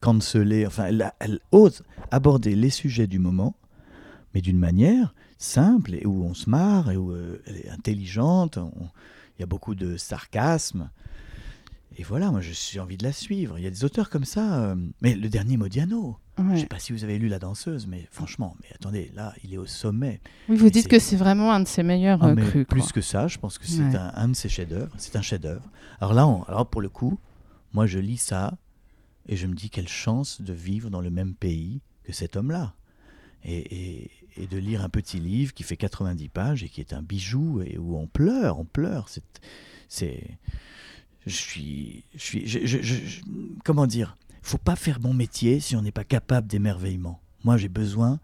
[0.00, 0.66] cancelé.
[0.66, 3.54] Enfin, elle, elle ose aborder les sujets du moment,
[4.34, 8.58] mais d'une manière simple et où on se marre et où euh, elle est intelligente.
[9.38, 10.90] Il y a beaucoup de sarcasme.
[12.00, 13.58] Et voilà, moi, je suis envie de la suivre.
[13.58, 14.60] Il y a des auteurs comme ça.
[14.62, 16.60] euh, mais le dernier Modiano, je ne Ouais.
[16.60, 19.56] sais pas si vous avez lu La Danseuse, mais franchement, mais attendez, là, il est
[19.58, 20.20] au sommet.
[20.48, 22.66] Oui, vous dites c'est- que c'est vraiment un de ses meilleurs Ah, euh, mais crus.
[22.68, 22.92] plus quoi.
[22.92, 23.96] que ça, je pense que c'est Ouais.
[23.96, 24.94] un, un de ses chefs-d'œuvre.
[24.96, 25.68] C'est un chef-d'œuvre.
[26.00, 27.18] Alors là, on- alors pour le coup,
[27.72, 28.56] moi, je lis ça
[29.26, 32.74] et je me dis quelle chance de vivre dans le même pays que cet homme-là.
[33.44, 33.58] Et,
[34.04, 37.02] et- et de lire un petit livre qui fait 90 pages et qui est un
[37.02, 39.08] bijou et où on pleure, on pleure.
[39.08, 39.24] C'est,
[39.88, 40.22] c'est,
[41.28, 43.20] je suis, je suis, je- je-
[43.64, 47.20] comment dire Faut pas faire bon métier si on n'est pas capable d'émerveillement.
[47.44, 48.18] Moi, j'ai besoin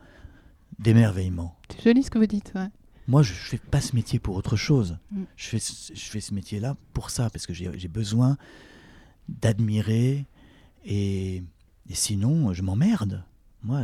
[0.78, 1.56] d'émerveillement.
[1.70, 2.52] C'est joli ce que vous dites.
[2.54, 2.68] ouais.
[3.06, 4.96] Moi, je ne fais pas ce métier pour autre chose.
[5.12, 5.22] Mm.
[5.36, 8.36] Je, fais, ce- je fais ce métier-là pour ça, parce que j'ai besoin
[9.28, 10.26] d'admirer
[10.84, 11.36] et,
[11.88, 13.24] et sinon, je m'emmerde.
[13.62, 13.82] Moi,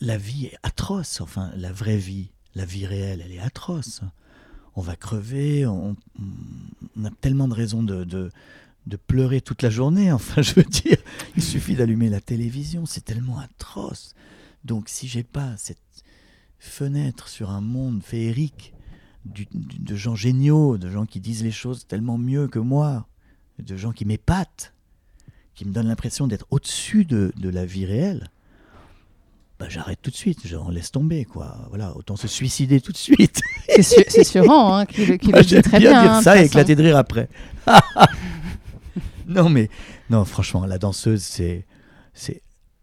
[0.00, 4.02] la vie est atroce, enfin, la vraie vie, la vie réelle, elle est atroce.
[4.76, 5.96] On va crever, on,
[6.96, 8.30] on a tellement de raisons de, de,
[8.86, 10.98] de pleurer toute la journée, enfin, je veux dire,
[11.36, 14.14] il suffit d'allumer la télévision, c'est tellement atroce.
[14.64, 15.78] Donc, si j'ai pas cette
[16.58, 18.72] fenêtre sur un monde féerique
[19.24, 23.06] de gens géniaux, de gens qui disent les choses tellement mieux que moi,
[23.58, 24.74] de gens qui m'épatent,
[25.54, 28.28] qui me donnent l'impression d'être au-dessus de, de la vie réelle,
[29.64, 31.56] bah, j'arrête tout de suite, j'en laisse tomber, quoi.
[31.70, 33.40] Voilà, autant se suicider tout de suite.
[33.80, 36.02] C'est Suran hein, qui, le- qui le dit très bien bien.
[36.02, 37.28] dire hein, ça et éclater de rire après.
[39.26, 39.70] non, mais
[40.10, 41.64] non, franchement, la danseuse, c'est
[42.12, 42.42] c'est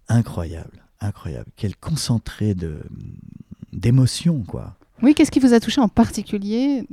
[0.09, 1.49] incroyable, incroyable.
[1.55, 2.81] Quel concentré de
[3.73, 4.75] d'émotions, quoi.
[5.03, 6.83] Oui, qu'est-ce qui vous a touché en particulier?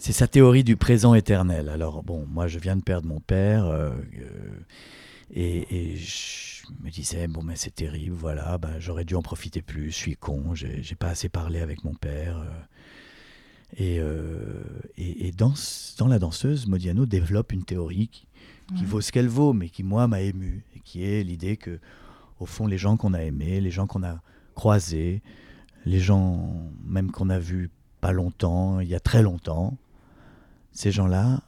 [0.00, 1.68] C'est sa théorie du présent éternel.
[1.68, 3.64] Alors, bon, moi, je viens de perdre mon père.
[3.66, 4.60] euh, euh,
[5.30, 9.62] et, et je me disais, bon, mais c'est terrible, voilà, ben, j'aurais dû en profiter
[9.62, 12.38] plus, je suis con, j'ai pas assez parlé avec mon père.
[12.38, 12.50] euh.
[13.76, 14.62] et, euh,
[14.96, 15.52] et, et dans,
[15.98, 18.26] dans La danseuse, Modiano développe une théorie qui,
[18.74, 18.86] qui Ouais.
[18.86, 21.78] vaut ce qu'elle vaut, mais qui, moi, m'a ému, et qui est l'idée que,
[22.38, 24.20] au fond, les gens qu'on a aimés, les gens qu'on a
[24.54, 25.22] croisés,
[25.86, 27.70] les gens même qu'on a vus
[28.02, 29.76] pas longtemps, il y a très longtemps,
[30.72, 31.42] ces gens-là,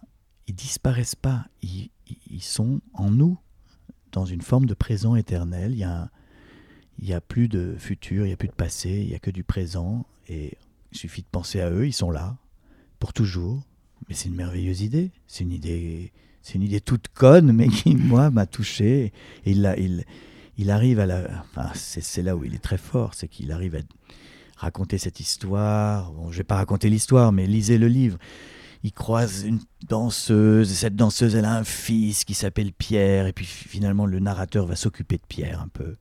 [0.49, 1.91] ils disparaissent pas, ils-
[2.31, 3.39] ils sont en nous,
[4.13, 5.73] dans une forme de présent éternel.
[5.73, 6.11] Il y a,
[7.17, 9.45] a plus de futur, il n'y a plus de passé, il y a que du
[9.45, 10.57] présent, et
[10.93, 12.37] il suffit de penser à eux, ils sont là,
[12.99, 13.63] pour toujours.
[14.09, 17.95] Mais c'est une merveilleuse idée, c'est une idée, c'est une idée toute conne, mais qui,
[17.97, 19.13] moi, m'a touché.
[19.45, 21.45] Et il, l'a- il, arrive à la...
[21.75, 23.81] C'est là où il est très fort, c'est qu'il arrive à
[24.57, 26.13] raconter cette histoire.
[26.13, 28.19] Bon, je vais pas raconter l'histoire, mais lisez le livre.
[28.83, 33.33] Il croise une danseuse, et cette danseuse, elle a un fils qui s'appelle Pierre, et
[33.33, 35.97] puis finalement, le narrateur va s'occuper de Pierre un peu.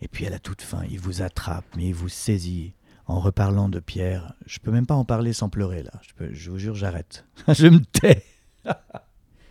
[0.00, 2.72] Et puis à la toute fin, il vous attrape, mais il vous saisit
[3.06, 4.34] en reparlant de Pierre.
[4.46, 5.92] Je peux même pas en parler sans pleurer là.
[6.02, 7.24] Je, peux- je vous jure, j'arrête.
[7.48, 8.24] je me tais.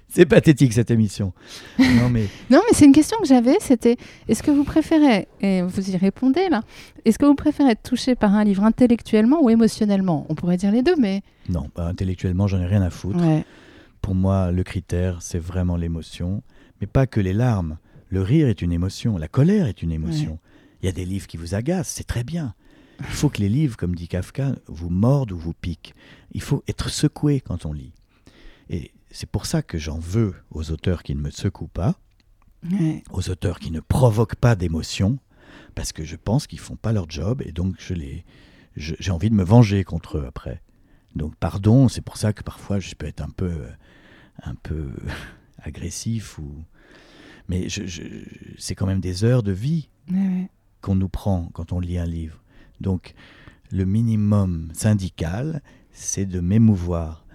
[0.10, 1.34] C'est pathétique cette émission.
[1.80, 5.62] Non mais Non, mais c'est une question que j'avais, c'était est-ce que vous préférez, et
[5.62, 6.64] vous y répondez là,
[7.06, 10.26] est-ce que vous préférez être touché par un livre intellectuellement ou émotionnellement?
[10.30, 11.22] On pourrait dire les deux, mais...
[11.50, 13.20] non, bah, intellectuellement, j'en ai rien à foutre.
[13.20, 13.44] Ouais.
[14.02, 16.42] Pour moi, le critère, c'est vraiment l'émotion,
[16.80, 17.78] mais pas que les larmes.
[18.10, 20.40] Le rire est une émotion, la colère est une émotion.
[20.82, 22.54] Il y a des livres qui vous agacent, c'est très bien.
[23.00, 25.94] Il faut que les livres, comme dit Kafka, vous mordent ou vous piquent.
[26.32, 27.92] Il faut être secoué quand on lit.
[28.70, 31.96] Et c'est pour ça que j'en veux aux auteurs qui ne me secouent pas,
[32.72, 33.04] Ouais.
[33.12, 35.18] aux auteurs qui ne provoquent pas d'émotion,
[35.74, 38.26] parce que je pense qu'ils font pas leur job et donc je les,
[38.76, 40.62] j'ai envie de me venger contre eux après.
[41.16, 43.54] Donc pardon, c'est pour ça que parfois je peux être un peu,
[44.44, 44.92] un peu
[45.64, 46.52] agressif ou,
[47.48, 48.04] mais je- je-
[48.60, 50.50] c'est quand même des heures de vie ouais.
[50.82, 52.44] qu'on nous prend quand on lit un livre.
[52.82, 53.14] Donc
[53.72, 55.62] le minimum syndical,
[55.92, 57.26] c'est de m'émouvoir.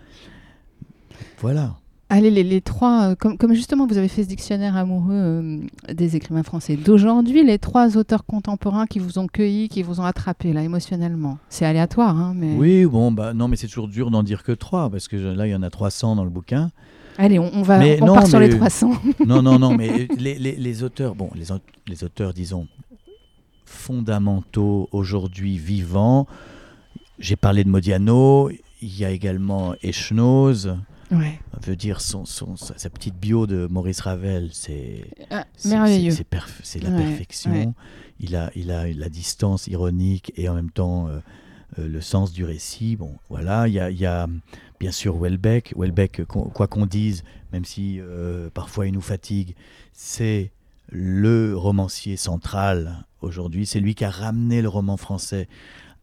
[1.41, 1.75] Voilà.
[2.09, 5.59] Allez, les, les trois, euh, comme, comme justement vous avez fait ce dictionnaire amoureux euh,
[5.95, 10.05] des écrivains français d'aujourd'hui, les trois auteurs contemporains qui vous ont cueilli, qui vous ont
[10.05, 11.39] attrapé là émotionnellement.
[11.49, 12.55] C'est aléatoire, hein, mais...
[12.55, 15.29] Oui, bon, bah non, mais c'est toujours dur d'en dire que trois, parce que je-
[15.29, 16.71] là, il y en a 300 dans le bouquin.
[17.17, 18.93] Allez, on, on va, Mais on non, part sur les mais- 300.
[19.27, 21.45] Non, non, non, mais les, les- les auteurs, bon, les,
[21.89, 22.67] les auteurs, disons,
[23.65, 26.27] fondamentaux aujourd'hui vivants.
[27.19, 28.51] J'ai parlé de Modiano,
[28.83, 30.77] il y a également Echnoz,
[31.13, 31.39] Ouais.
[31.63, 36.11] veut dire son, son- sa, petite bio de Maurice Ravel, c'est Ah, c'est- merveilleux.
[36.11, 37.51] c'est- C'est perf- c'est la Ouais, perfection.
[37.53, 37.69] ouais.
[38.21, 41.19] Il, a, il a la distance ironique et en même temps euh,
[41.79, 42.97] euh, le sens du récit.
[42.97, 43.69] Bon, voilà.
[43.69, 44.27] Il y a, il y a,
[44.81, 45.75] bien sûr Welbeck.
[45.77, 49.55] Welbeck, qu'on- quoi qu'on dise, même si euh, parfois il nous fatigue,
[49.93, 50.51] c'est
[50.91, 53.67] le romancier central aujourd'hui.
[53.67, 55.49] C'est lui qui a ramené le roman français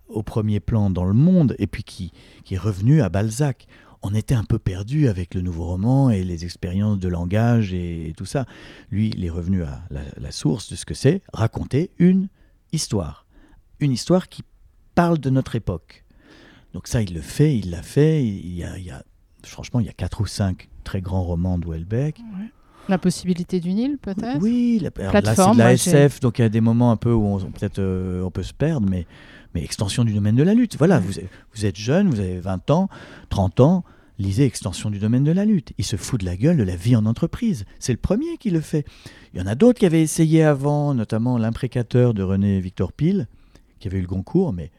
[0.07, 2.11] au premier plan dans le monde et puis qui,
[2.43, 3.67] qui est revenu à Balzac.
[4.01, 8.09] On était un peu perdu avec le nouveau roman et les expériences de langage et,
[8.09, 8.45] et tout ça.
[8.91, 12.29] Lui, il est revenu à la, la source de ce que c'est raconter une
[12.71, 13.25] histoire.
[13.81, 14.43] Une histoire qui
[14.95, 16.05] parle de notre époque.
[16.73, 18.25] Donc ça, il le fait, il l'a fait.
[18.25, 19.03] Il y a, il y a-
[19.43, 22.19] franchement, il y a quatre ou cinq très grands romans de Welbeck.
[22.87, 24.41] La possibilité du Nil, peut-être?
[24.41, 26.91] Oui, la- alors là c'est Plateforme, de la SF, donc il y a des moments
[26.91, 29.05] un peu où on, peut-être euh, on peut se perdre, mais,
[29.53, 30.77] mais extension du domaine de la lutte.
[30.77, 31.05] Voilà, Ouais.
[31.05, 32.89] vous, êtes- vous êtes jeune, vous avez 20 ans,
[33.29, 33.83] 30 ans,
[34.19, 35.71] lisez Extension du domaine de la lutte.
[35.77, 37.65] Il se fout de la gueule de la vie en entreprise.
[37.79, 38.85] C'est le premier qui le fait.
[39.33, 43.27] Il y en a d'autres qui avaient essayé avant, notamment L'imprécateur de René Victor Pile,
[43.79, 44.71] qui avait eu le Goncourt, mais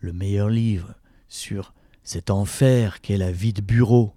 [0.00, 0.94] le meilleur livre
[1.28, 1.74] sur
[2.04, 4.14] cet enfer qu'est la vie de bureau,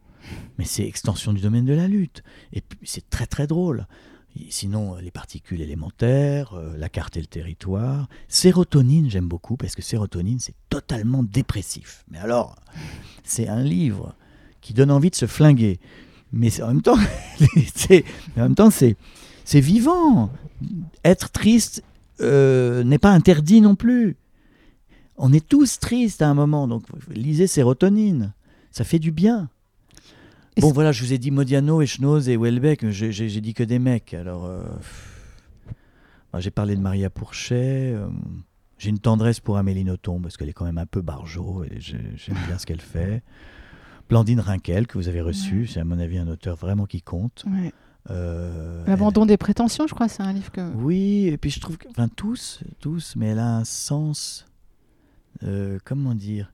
[0.58, 2.24] mais c'est extension du domaine de la lutte.
[2.54, 3.88] Et puis c'est très très drôle.
[4.50, 8.08] Sinon, euh, les particules élémentaires, euh, la carte et le territoire.
[8.28, 12.04] Sérotonine, j'aime beaucoup parce que sérotonine, c'est totalement dépressif.
[12.10, 12.56] Mais alors,
[13.24, 14.16] c'est un livre
[14.62, 15.80] qui donne envie de se flinguer.
[16.32, 16.98] Mais en même temps,
[17.76, 18.04] c'est,
[18.38, 18.96] en même temps, c'est,
[19.46, 20.32] c'est vivant.
[21.04, 21.84] Être triste
[22.22, 24.18] euh, n'est pas interdit non plus.
[25.18, 28.34] On est tous tristes à un moment, donc lisez sérotonine.
[28.72, 29.50] Ça fait du bien.
[30.60, 32.90] Bon, voilà, je vous ai dit Modiano, Echnoz et Welbeck.
[32.90, 34.14] J'ai dit que des mecs.
[34.14, 34.64] Alors, euh,
[36.40, 37.94] j'ai parlé de Maria Pourchet.
[37.96, 38.08] euh,
[38.78, 41.80] j'ai une tendresse pour Amélie Nothomb parce qu'elle est quand même un peu barjot et
[41.80, 43.24] j'ai- j'aime bien ce qu'elle fait.
[44.10, 47.46] Blandine Rinkel, que vous avez reçu, c'est à mon avis un auteur vraiment qui compte.
[47.48, 47.72] Ouais.
[48.12, 50.74] Euh, L'abandon des prétentions, je crois, c'est un livre que.
[50.74, 54.46] Oui, et puis je trouve que, enfin tous, tous, mais elle a un sens,
[55.44, 56.52] euh, comment dire,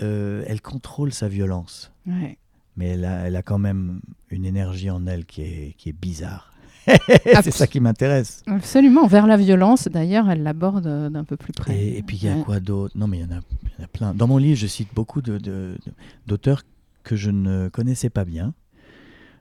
[0.00, 2.38] Euh, elle contrôle sa violence Ouais.
[2.76, 4.00] Mais elle a, elle a quand même
[4.30, 6.48] une énergie en elle qui est, qui est bizarre.
[7.42, 8.42] C'est ça qui m'intéresse.
[8.46, 11.76] Absolument, vers la violence, d'ailleurs, elle l'aborde euh, d'un peu plus près.
[11.78, 12.42] Et, et puis il y a Ouais.
[12.42, 12.96] quoi d'autre?
[12.98, 14.14] Non, mais il y, en a, il y en a plein.
[14.14, 15.22] Dans mon livre, je cite beaucoup
[16.26, 16.62] d'auteurs
[17.04, 18.52] que je ne connaissais pas bien,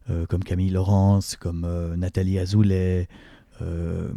[0.09, 3.07] euh, comme Camille Laurence, comme euh, Nathalie Azoulay,
[3.61, 4.11] euh,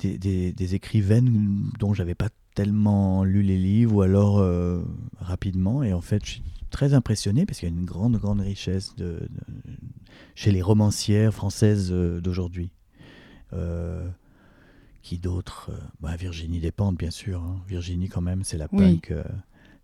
[0.00, 4.42] des, des- des écrivaines dont j'avais pas tellement lu les livres, ou alors
[5.20, 5.82] rapidement.
[5.82, 8.94] Et en fait, je suis très impressionné parce qu'il y a une grande, grande richesse
[8.96, 9.72] de, de-
[10.34, 12.70] chez les romancières françaises euh, d'aujourd'hui.
[13.52, 14.08] Euh,
[15.02, 17.40] qui d'autre Euh, bah, Virginie Despentes, bien sûr.
[17.40, 17.60] hein.
[17.68, 18.94] Virginie, quand même, c'est la Oui.
[18.96, 19.10] punk.
[19.12, 19.22] euh,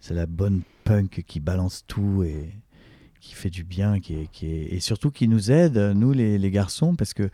[0.00, 2.52] c'est la bonne punk qui balance tout et
[3.20, 6.38] qui fait du bien, qui est, qui est- et surtout qui nous aide, nous les,
[6.38, 7.30] les garçons, parce que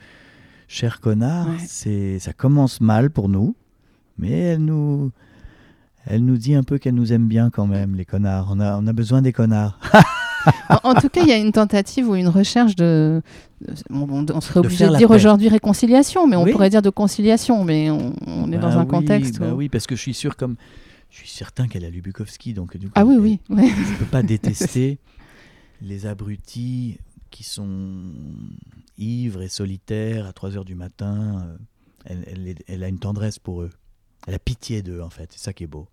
[0.66, 1.58] cher connard, Ouais.
[1.66, 3.56] c'est ça commence mal pour nous,
[4.18, 5.10] mais elle nous,
[6.08, 8.48] elle nous dit un peu qu'elle nous aime bien quand même, les connards.
[8.50, 9.78] On a, on a besoin des connards.
[10.70, 13.20] En, en tout cas, il y a une tentative ou une recherche de.
[13.90, 16.52] on, serait obligé de dire aujourd'hui réconciliation, mais on Oui.
[16.52, 19.40] pourrait dire de conciliation, mais on, on est Bah dans un oui, contexte.
[19.40, 20.54] bah où- oui, parce que je suis sûr comme.
[21.10, 23.40] Je suis certain qu'elle a lu Bukowski, donc du coup, Ah oui, elle- oui.
[23.50, 23.68] ouais.
[23.68, 24.98] Je peux pas détester
[25.82, 26.98] les abrutis
[27.30, 28.12] qui sont
[28.96, 31.42] ivres et solitaires à 3 heures du matin.
[32.10, 33.70] euh, Elle, elle a une tendresse pour eux.
[34.26, 35.30] Elle a pitié d'eux, en fait.
[35.32, 35.88] C'est ça qui est beau.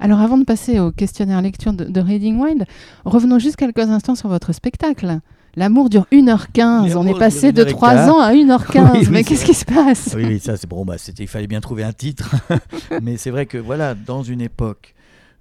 [0.00, 2.64] Alors, avant de passer au questionnaire lecture de, de Reading Wild,
[3.04, 5.20] revenons juste quelques instants sur votre spectacle.
[5.58, 6.94] L'amour dure 1h15.
[6.96, 8.14] On est passé de heure et 3 quart.
[8.14, 8.92] ans à 1h15.
[8.92, 10.12] Oui, oui, mais qu'est-ce qui se passe?
[10.14, 10.84] Oui, oui, ça c'est bon.
[10.84, 12.34] Bah, il fallait bien trouver un titre.
[13.02, 14.94] Mais c'est vrai que voilà, dans une époque,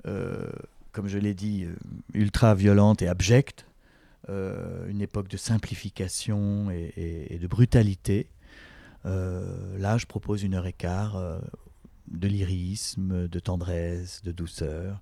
[0.07, 0.37] euh,
[0.93, 1.75] comme je l'ai dit, euh,
[2.13, 3.65] ultra violente et abjecte,
[4.29, 8.27] euh, une époque de simplification et, et- et de brutalité,
[9.05, 9.43] euh,
[9.79, 11.17] là, je propose une heure et quart
[12.11, 15.01] de lyrisme, de tendresse, de douceur.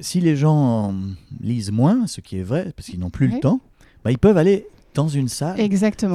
[0.00, 0.94] Si les gens
[1.40, 3.34] lisent moins, ce qui est vrai, parce qu'ils n'ont plus Oui.
[3.34, 3.60] le temps,
[4.04, 5.58] bah, ils peuvent aller dans une salle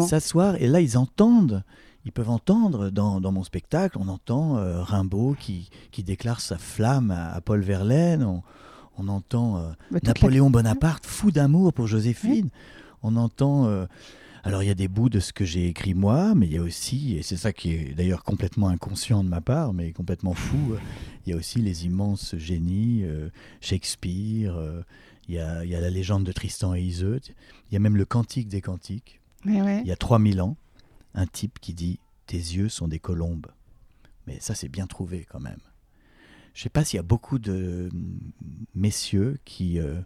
[0.06, 1.64] s'asseoir et là ils entendent
[2.06, 6.60] ils peuvent entendre dans, dans mon spectacle on entend euh, Rimbaud qui, qui déclare sa
[6.60, 8.44] flamme à, à Paul Verlaine on,
[9.00, 12.50] on entend euh, Bah, la- Napoléon Bonaparte fou d'amour pour Joséphine
[13.02, 13.88] on entend euh,
[14.48, 16.58] alors il y a des bouts de ce que j'ai écrit moi mais il y
[16.58, 20.34] a aussi et c'est ça qui est d'ailleurs complètement inconscient de ma part mais complètement
[20.34, 20.78] fou euh,
[21.26, 23.30] il y a aussi les immenses génies euh,
[23.62, 24.82] Shakespeare euh,
[25.30, 27.22] il y, a, il y a la légende de Tristan et Iseut
[27.70, 29.82] il y a même le cantique des cantiques ouais.
[29.82, 30.58] il y a 3000 ans,
[31.14, 33.48] un type qui dit Tes yeux sont des colombes.
[34.26, 35.60] Mais ça, c'est bien trouvé quand même.
[36.54, 37.90] Je ne sais pas s'il y a beaucoup de
[38.76, 40.02] messieurs qui, euh,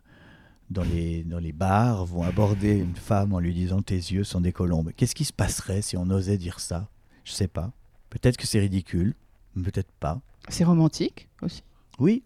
[0.71, 4.41] dans, les, dans les bars, vont aborder une femme en lui disant Tes yeux sont
[4.41, 4.91] des colombes.
[4.95, 6.89] Qu'est-ce qui se passerait si on osait dire ça?
[7.23, 7.71] Je ne sais pas.
[8.09, 9.13] Peut-être que c'est ridicule,
[9.55, 10.21] peut-être pas.
[10.49, 11.63] C'est romantique aussi.
[11.99, 12.23] Oui,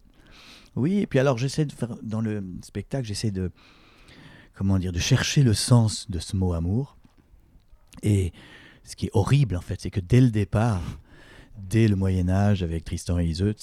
[0.76, 1.00] oui.
[1.00, 3.52] Et puis alors, j'essaie de faire dans le spectacle, j'essaie de
[4.54, 6.98] comment dire, de chercher le sens de ce mot amour.
[8.04, 8.32] Et
[8.84, 10.82] ce qui est horrible en fait, c'est que dès le départ,
[11.58, 13.56] dès le Moyen Âge avec Tristan et Iseut,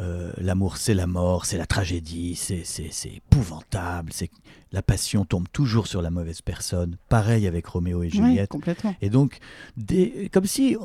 [0.00, 4.30] euh, l'amour c'est la mort, c'est la tragédie, c'est épouvantable, c'est
[4.72, 6.96] la passion tombe toujours sur la mauvaise personne.
[7.08, 8.48] Pareil avec Roméo et Juliette.
[8.48, 8.94] complètement.
[9.02, 9.38] Et donc,
[10.32, 10.76] comme si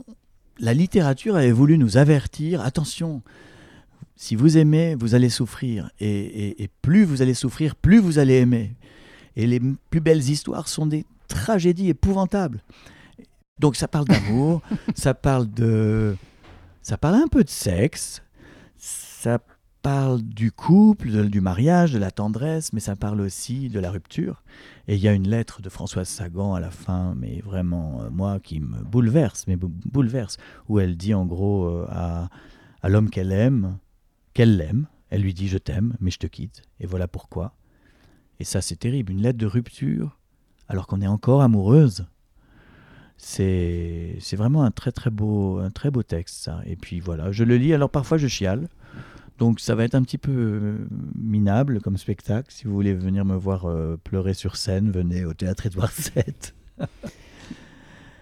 [0.60, 3.22] la littérature avait voulu nous avertir, attention,
[4.16, 5.90] si vous aimez, vous allez souffrir.
[6.00, 8.76] Et, plus vous allez souffrir, plus vous allez aimer.
[9.36, 12.62] Et les plus belles histoires sont des tragédies épouvantables.
[13.60, 14.62] Donc ça parle d'amour,
[14.96, 16.16] ça parle de...
[16.82, 18.24] Ça parle un peu de sexe,
[19.18, 19.40] ça
[19.82, 24.44] parle du couple, du mariage, de la tendresse, mais ça parle aussi de la rupture.
[24.88, 28.10] Et il y a une lettre de Françoise Sagan à la fin, mais vraiment, euh,
[28.12, 30.38] moi, qui me bouleverse, mais bouleverse,
[30.70, 32.30] où elle dit en gros euh, à,
[32.90, 33.80] l'homme qu'elle aime,
[34.36, 37.56] qu'elle l'aime, elle lui dit je t'aime, mais je te quitte, et voilà pourquoi.
[38.40, 40.20] Et ça, c'est terrible, une lettre de rupture,
[40.68, 42.06] alors qu'on est encore amoureuse.
[43.18, 46.62] C'est vraiment un très très beau un très beau texte ça.
[46.68, 47.74] Et puis voilà, je le lis.
[47.74, 48.70] Alors parfois je chiale,
[49.38, 52.52] donc ça va être un petit peu euh, minable comme spectacle.
[52.52, 56.88] Si vous voulez venir me voir euh, pleurer sur scène, venez au théâtre Édouard VII.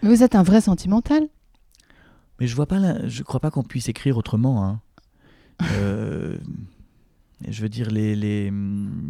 [0.03, 1.27] vous êtes un vrai sentimental.
[2.39, 4.65] Mais je vois pas, je crois pas qu'on puisse écrire autrement.
[4.65, 4.81] Hein.
[5.71, 6.37] Euh,
[7.47, 8.51] je veux dire, les, les,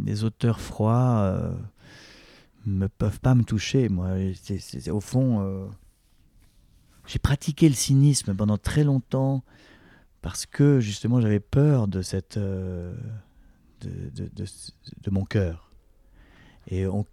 [0.05, 1.55] les auteurs froids
[2.67, 3.89] ne peuvent pas me toucher.
[3.89, 4.09] Moi,
[4.43, 5.67] c'est, au fond,
[7.07, 9.43] j'ai pratiqué le cynisme pendant très longtemps
[10.25, 12.95] parce que justement j'avais peur de cette euh,
[13.81, 15.71] de, de, mon cœur.
[16.65, 17.05] Et on,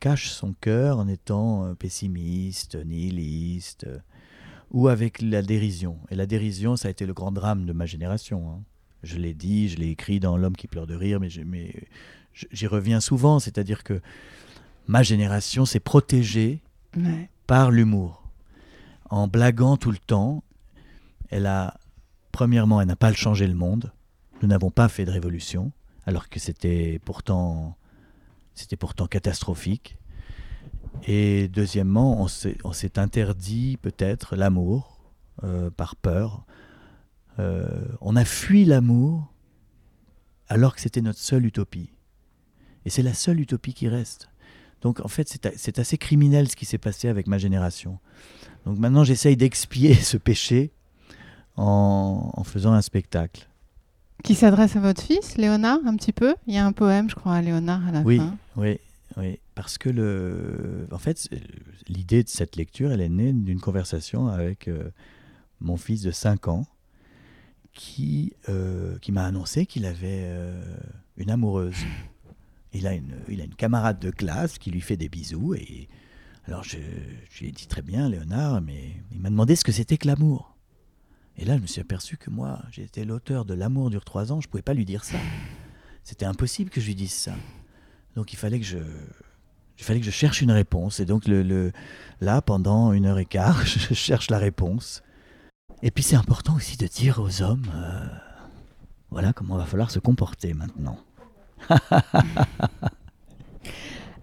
[0.00, 3.98] cache son cœur en étant euh, pessimiste, nihiliste, euh,
[4.72, 6.00] ou avec la dérision.
[6.10, 8.50] Et la dérision, ça a été le grand drame de ma génération.
[8.50, 8.64] Hein.
[9.04, 11.28] Je l'ai dit, je l'ai écrit dans L'homme qui pleure de rire, mais
[12.50, 13.38] j'y reviens souvent.
[13.38, 14.00] C'est-à-dire que
[14.88, 16.62] ma génération s'est protégée
[17.46, 18.24] par l'humour.
[19.08, 20.42] En blaguant tout le temps,
[21.30, 21.78] elle a
[22.36, 23.94] Premièrement, elle n'a pas changé le monde.
[24.42, 25.72] Nous n'avons pas fait de révolution,
[26.04, 27.78] alors que c'était pourtant,
[28.52, 29.96] c'était pourtant catastrophique.
[31.06, 35.00] Et deuxièmement, on s'est interdit peut-être l'amour
[35.44, 36.44] euh, par peur.
[37.38, 39.32] Euh, on a fui l'amour
[40.48, 41.88] alors que c'était notre seule utopie.
[42.84, 44.28] Et c'est la seule utopie qui reste.
[44.82, 47.98] Donc en fait, c'est assez criminel ce qui s'est passé avec ma génération.
[48.66, 50.74] Donc maintenant, j'essaye d'expier ce péché
[51.56, 53.48] en, faisant un spectacle.
[54.22, 57.14] Qui s'adresse à votre fils, Léonard, un petit peu Il y a un poème, je
[57.14, 58.36] crois, à Léonard à la oui, fin.
[58.56, 58.78] Oui,
[59.16, 59.38] oui.
[59.54, 60.88] Parce que, le...
[60.90, 61.28] en fait,
[61.88, 64.90] l'idée de cette lecture, elle est née d'une conversation avec euh,
[65.60, 66.66] mon fils de 5 ans
[67.72, 70.60] qui, euh, qui m'a annoncé qu'il avait euh,
[71.16, 71.76] une amoureuse.
[72.72, 75.54] Il a une, il a une camarade de classe qui lui fait des bisous.
[75.54, 75.88] Et
[76.46, 76.78] alors, je,
[77.30, 80.08] je lui ai dit très bien, Léonard, mais il m'a demandé ce que c'était que
[80.08, 80.55] l'amour.
[81.38, 84.40] Et là, je me suis aperçu que moi, j'étais l'auteur de L'amour dure trois ans,
[84.40, 85.18] je ne pouvais pas lui dire ça.
[86.02, 87.34] C'était impossible que je lui dise ça.
[88.14, 88.78] Donc il fallait que je,
[89.78, 91.00] il fallait que je cherche une réponse.
[91.00, 91.72] Et donc le,
[92.20, 95.02] là, pendant une heure et quart, je cherche la réponse.
[95.82, 98.06] Et puis c'est important aussi de dire aux hommes, euh,
[99.10, 100.98] voilà comment va falloir se comporter maintenant.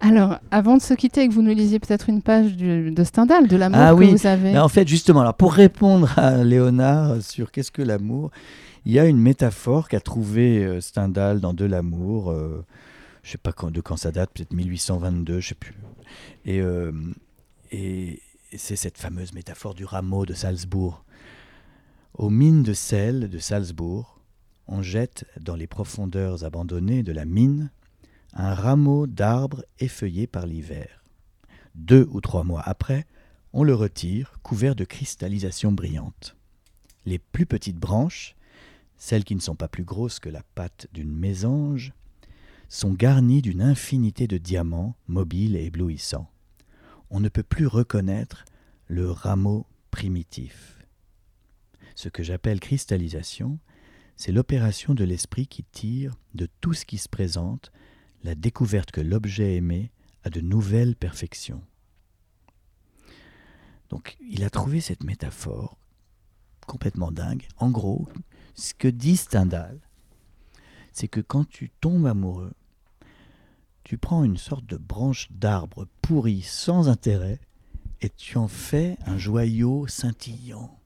[0.06, 3.56] Alors, avant de se quitter, que vous nous lisiez peut-être une page de Stendhal, de
[3.56, 4.60] l'amour ah que vous avez.
[4.60, 8.30] En fait, justement, alors pour répondre à Léonard sur qu'est-ce que l'amour,
[8.86, 12.32] il y a une métaphore qu'a trouvée euh, Stendhal dans De l'amour.
[12.32, 12.66] Euh,
[13.24, 15.74] je ne sais pas quand, de quand ça date, peut-être 1822, je sais plus.
[16.44, 16.92] Et, euh,
[17.72, 18.20] et
[18.58, 21.06] c'est cette fameuse métaphore du rameau de Salzbourg.
[22.16, 24.20] Aux mines de sel de Salzbourg,
[24.68, 27.72] on jette dans les profondeurs abandonnées de la mine
[28.34, 31.04] un rameau d'arbre effeuillé par l'hiver.
[31.76, 33.06] Deux ou trois mois après,
[33.54, 36.36] on le retire, couvert de cristallisation brillante.
[37.06, 38.36] Les plus petites branches,
[38.98, 41.94] celles qui ne sont pas plus grosses que la patte d'une mésange,
[42.70, 46.32] sont garnies d'une infinité de diamants mobiles et éblouissants.
[47.12, 48.46] On ne peut plus reconnaître
[48.88, 50.80] le rameau primitif.
[51.96, 53.60] Ce que j'appelle cristallisation,
[54.16, 57.72] c'est l'opération de l'esprit qui tire de tout ce qui se présente
[58.24, 59.92] la découverte que l'objet aimé
[60.24, 61.62] a de nouvelles perfections.
[63.90, 65.78] Donc il a trouvé cette métaphore
[66.66, 67.48] complètement dingue.
[67.58, 68.08] En gros,
[68.56, 69.80] ce que dit Stendhal,
[70.94, 72.54] c'est que quand tu tombes amoureux,
[73.84, 77.40] tu prends une sorte de branche d'arbre pourri sans intérêt
[78.02, 80.80] et tu en fais un joyau scintillant.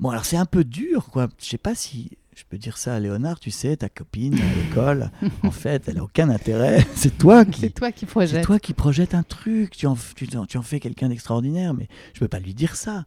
[0.00, 1.28] Bon, alors c'est un peu dur, quoi.
[1.38, 4.54] Je sais pas si je peux dire ça à Léonard, tu sais, ta copine à
[4.54, 5.10] l'école,
[5.42, 6.86] en fait, elle a aucun intérêt.
[6.94, 8.44] C'est toi qui, C'est toi qui c'est projettes.
[8.44, 9.74] toi qui projettes un truc.
[9.74, 13.06] Tu en, tu, tu en fais quelqu'un d'extraordinaire, mais je peux pas lui dire ça.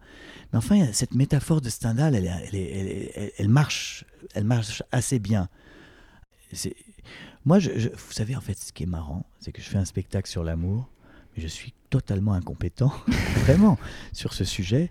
[0.51, 2.55] Mais enfin, cette métaphore de Stendhal, elle, elle,
[3.15, 4.03] elle elle- marche,
[4.34, 5.47] elle marche assez bien.
[6.51, 6.75] C'est-
[7.45, 9.77] Moi, je, je- vous savez, en fait, ce qui est marrant, c'est que je fais
[9.77, 10.89] un spectacle sur l'amour,
[11.38, 12.91] mais je suis totalement incompétent,
[13.45, 13.77] vraiment,
[14.11, 14.89] sur ce sujet,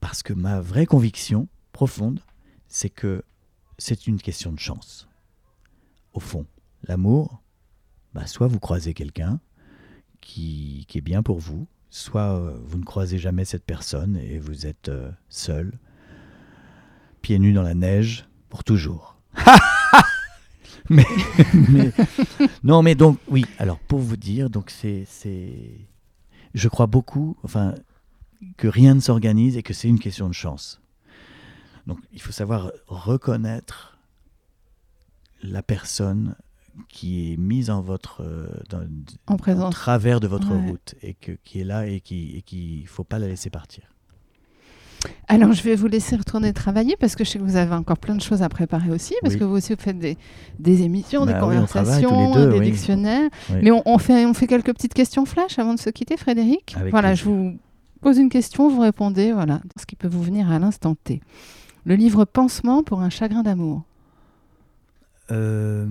[0.00, 2.18] parce que ma vraie conviction profonde,
[2.72, 3.22] c'est que
[3.78, 5.06] c'est une question de chance.
[6.14, 6.46] Au fond,
[6.84, 7.42] l'amour,
[8.14, 9.40] bah, soit vous croisez quelqu'un
[10.22, 14.38] qui, qui est bien pour vous, soit euh, vous ne croisez jamais cette personne et
[14.38, 15.78] vous êtes euh, seul,
[17.20, 19.16] pieds nus dans la neige, pour toujours.
[20.88, 21.04] mais,
[21.52, 21.92] mais-
[22.64, 25.78] non, mais donc, oui, alors pour vous dire, donc c'est, c'est,
[26.54, 27.74] je crois beaucoup, enfin,
[28.56, 30.81] que rien ne s'organise et que c'est une question de chance.
[31.86, 33.98] Donc il faut savoir reconnaître
[35.42, 36.36] la personne
[36.88, 38.80] qui est mise en votre euh, dans,
[39.26, 39.74] En en présence.
[39.74, 40.70] travers de votre Ouais.
[40.70, 43.84] route et que, qui est là et qui et qui faut pas la laisser partir.
[45.26, 47.98] Alors, je vais vous laisser retourner travailler parce que je sais que vous avez encore
[47.98, 49.40] plein de choses à préparer aussi, parce Oui.
[49.40, 50.16] que vous aussi, vous faites des,
[50.60, 52.70] des émissions, des Bah oui, conversations, deux, des oui.
[52.70, 53.28] dictionnaires.
[53.62, 56.74] Mais on, on fait, on fait quelques petites questions flash avant de se quitter, Frédéric.
[56.76, 57.24] Avec voilà, plaisir.
[57.24, 57.58] je vous
[58.00, 61.20] pose une question, vous répondez, voilà, ce qui peut vous venir à l'instant T.
[61.84, 63.82] Le livre Pansement pour un chagrin d'amour.
[65.30, 65.86] Euh,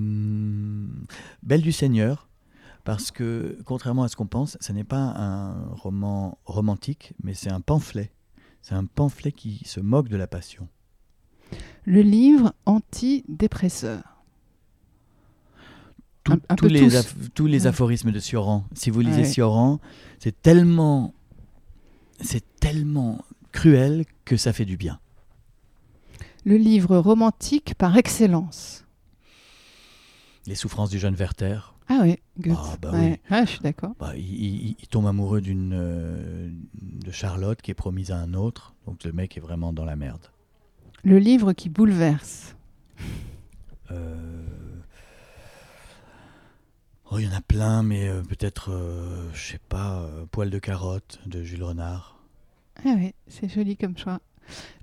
[1.44, 2.30] Belle du Seigneur,
[2.84, 7.50] parce que contrairement à ce qu'on pense, ce n'est pas un roman romantique, mais c'est
[7.52, 8.12] un pamphlet.
[8.62, 10.68] C'est un pamphlet qui se moque de la passion.
[11.86, 14.04] Le livre antidépresseur.
[16.24, 16.88] Tout- Un- un tous, les
[17.34, 17.48] tous.
[17.48, 17.68] les Ouais.
[17.68, 18.64] aphorismes de Sioran.
[18.76, 19.26] Si vous lisez Ouais.
[19.26, 19.80] Sioran,
[20.20, 21.16] c'est tellement,
[22.22, 25.00] c'est tellement cruel que ça fait du bien.
[26.44, 28.86] Le livre romantique par excellence.
[30.48, 31.76] Les souffrances du jeune Werther.
[31.88, 32.58] Ah oui, Goethe.
[32.60, 33.20] Ah, bah Ouais.
[33.30, 33.36] oui.
[33.38, 33.92] Ouais, je suis d'accord.
[34.00, 36.50] Bah, il, il- il tombe amoureux d'une euh,
[36.82, 38.74] de Charlotte qui est promise à un autre.
[38.88, 40.28] Donc le mec est vraiment dans la merde.
[41.04, 42.56] Le livre qui bouleverse.
[43.92, 44.16] Euh,
[47.14, 48.72] Oh, il y en a plein, mais euh, peut-être,
[49.34, 52.18] je sais pas, Poil de carotte de Jules Renard.
[52.86, 54.22] Ah oui, c'est joli comme choix.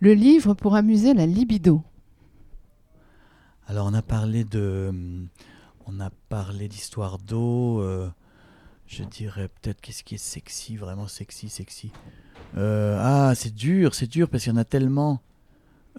[0.00, 1.82] Le livre pour amuser la libido.
[3.66, 5.28] Alors on a parlé de, hum,
[5.86, 7.80] on a parlé d'histoire d'eau.
[7.80, 8.08] euh,
[8.88, 11.92] je dirais peut-être qu'est-ce qui est sexy, vraiment sexy, sexy.
[12.56, 15.20] Euh, ah, c'est dur, c'est dur parce qu'il y en a tellement.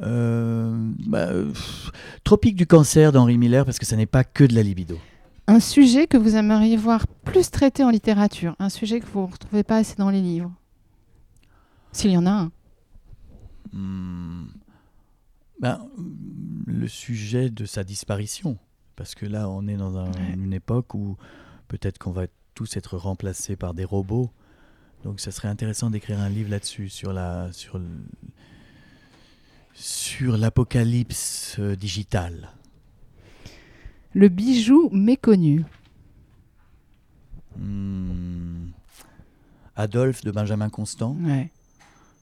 [0.02, 1.92] Euh, bah, euh, pff,
[2.24, 4.98] Tropique du cancer d'Henri Miller parce que ça n'est pas que de la libido.
[5.46, 8.56] Un sujet que vous aimeriez voir plus traité en littérature.
[8.60, 10.52] Un sujet que vous ne retrouvez pas assez dans les livres.
[11.92, 12.52] S'il y en a un.
[13.74, 14.46] Hmm.
[15.60, 15.88] Ben,
[16.66, 18.58] le sujet de sa disparition.
[18.96, 20.34] Parce que là, on est dans un- Ouais.
[20.34, 21.18] une époque où
[21.68, 24.32] peut-être qu'on va tous être remplacés par des robots.
[25.04, 27.86] Donc, ça serait intéressant d'écrire un livre là-dessus, sur la, sur le-
[29.74, 32.50] sur l'apocalypse euh, digital.
[34.14, 35.64] Le bijou méconnu.
[37.58, 38.70] Hmm.
[39.76, 41.16] Adolphe de Benjamin Constant.
[41.22, 41.52] Ouais.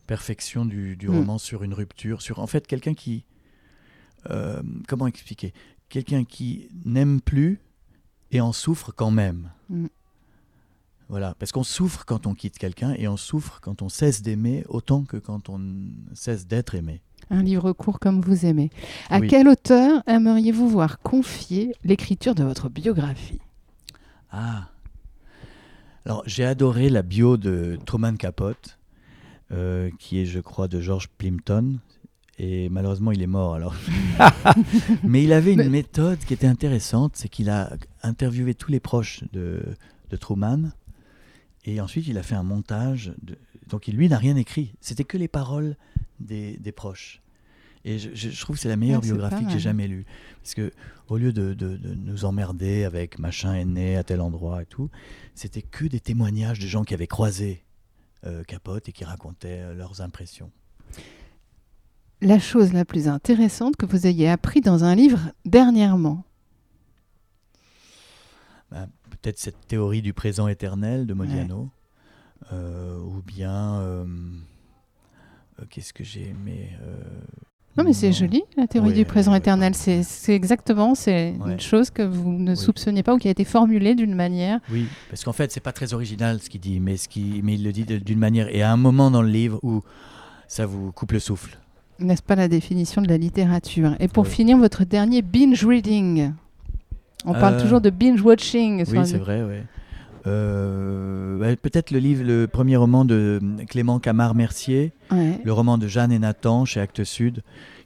[0.08, 1.16] Perfection du, du Mm.
[1.18, 3.26] roman sur une rupture, sur en fait quelqu'un qui,
[4.30, 5.53] euh, comment expliquer,
[5.89, 7.60] quelqu'un qui n'aime plus
[8.32, 9.51] et en souffre quand même.
[9.70, 9.86] Mm.
[11.10, 14.66] Voilà, parce qu'on souffre quand on quitte quelqu'un et on souffre quand on cesse d'aimer
[14.68, 15.62] autant que quand on
[16.14, 17.01] cesse d'être aimé.
[17.30, 18.70] Un livre court comme vous aimez.
[19.10, 19.28] À Oui.
[19.30, 23.39] quel auteur aimeriez-vous voir confier l'écriture de votre biographie?
[24.32, 24.68] Ah.
[26.05, 28.76] Alors, j'ai adoré la bio de Truman Capote,
[29.52, 31.80] euh, qui est, je crois, de George Plimpton.
[32.39, 33.76] Et malheureusement, il est mort alors.
[35.04, 38.80] Mais il avait une Mais- méthode qui était intéressante, c'est qu'il a interviewé tous les
[38.80, 39.64] proches de,
[40.10, 40.72] de Truman.
[41.66, 43.14] Et ensuite, il a fait un montage.
[43.24, 43.38] De...
[43.68, 44.74] Donc, il- lui n'a rien écrit.
[44.82, 45.76] C'était que les paroles
[46.20, 47.22] des, des proches.
[47.86, 50.06] Et je, trouve que c'est la meilleure biographie que j'ai jamais lue.
[50.43, 50.72] Parce que
[51.08, 54.66] au lieu de, de- de nous emmerder avec machin est né à tel endroit et
[54.66, 54.89] tout,
[55.36, 57.64] c'était que des témoignages de gens qui avaient croisé
[58.26, 60.51] euh, Capote et qui racontaient euh, leurs impressions.
[62.22, 66.24] La chose la plus intéressante que vous ayez appris dans un livre dernièrement
[68.72, 71.70] Ben, Peut-être cette théorie du présent éternel de Modiano,
[72.51, 74.05] euh, ou bien euh,
[75.70, 76.72] Qu'est-ce que j'ai aimé
[77.78, 79.75] Non, mais c'est joli, la théorie Oui, du présent oui, éternel.
[79.75, 82.57] C'est c'est exactement c'est une chose que vous ne Oui.
[82.57, 84.59] soupçonniez pas ou qui a été formulée d'une manière.
[84.71, 87.53] Oui, parce qu'en fait, c'est pas très original ce qu'il dit, mais, ce qui, mais
[87.53, 88.47] il le dit d'une manière.
[88.55, 89.84] Et à un moment dans le livre où
[90.47, 91.57] ça vous coupe le souffle.
[91.99, 93.95] N'est-ce pas la définition de la littérature?
[93.99, 94.30] Et pour Oui.
[94.32, 96.32] finir, votre dernier binge reading.
[97.25, 98.84] On parle Euh, toujours de binge watching.
[98.88, 99.57] Oui, c'est vrai, oui.
[100.28, 105.39] Euh, ouais, Peut-être le livre, le premier roman de Clément Camard-Mercier, Ouais.
[105.43, 107.41] le roman de Jeanne et Nathan chez Actes Sud,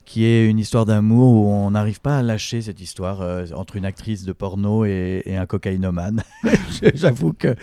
[0.05, 3.75] qui est une histoire d'amour où on n'arrive pas à lâcher cette histoire euh, entre
[3.75, 6.23] une actrice de porno et, et un cocaïnomane.
[6.95, 7.55] j'avoue que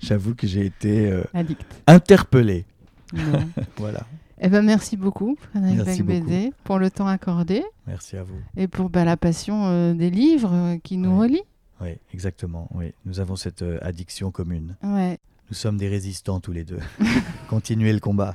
[0.00, 1.62] j'avoue que j'ai été euh, Addict.
[1.86, 2.64] interpellé.
[3.78, 4.00] Voilà.
[4.40, 8.34] Eh ben, merci beaucoup, Frédéric Merci Becbédé, pour le temps accordé Merci à vous.
[8.56, 11.26] et pour bah, la passion euh, des livres qui nous Ouais.
[11.28, 11.42] relient.
[11.80, 12.68] Oui, exactement.
[12.74, 14.76] Oui, nous avons cette euh, addiction commune.
[14.82, 15.18] Ouais.
[15.50, 16.80] Nous sommes des résistants tous les deux.
[17.48, 18.34] Continuez le combat.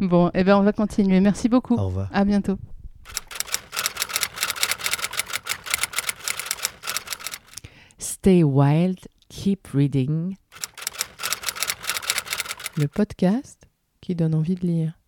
[0.00, 1.20] Bon, eh ben, on va continuer.
[1.20, 1.74] Merci beaucoup.
[1.74, 2.08] Au revoir.
[2.12, 2.58] À bientôt.
[7.98, 10.36] Stay Wild, Keep Reading.
[12.76, 13.66] Le podcast
[14.00, 14.98] qui donne envie de lire.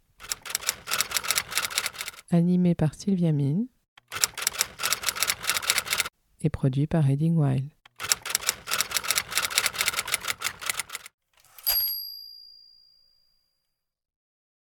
[2.31, 3.66] Animé par Sylvia Mine
[6.43, 7.68] et produit par Reading Wild.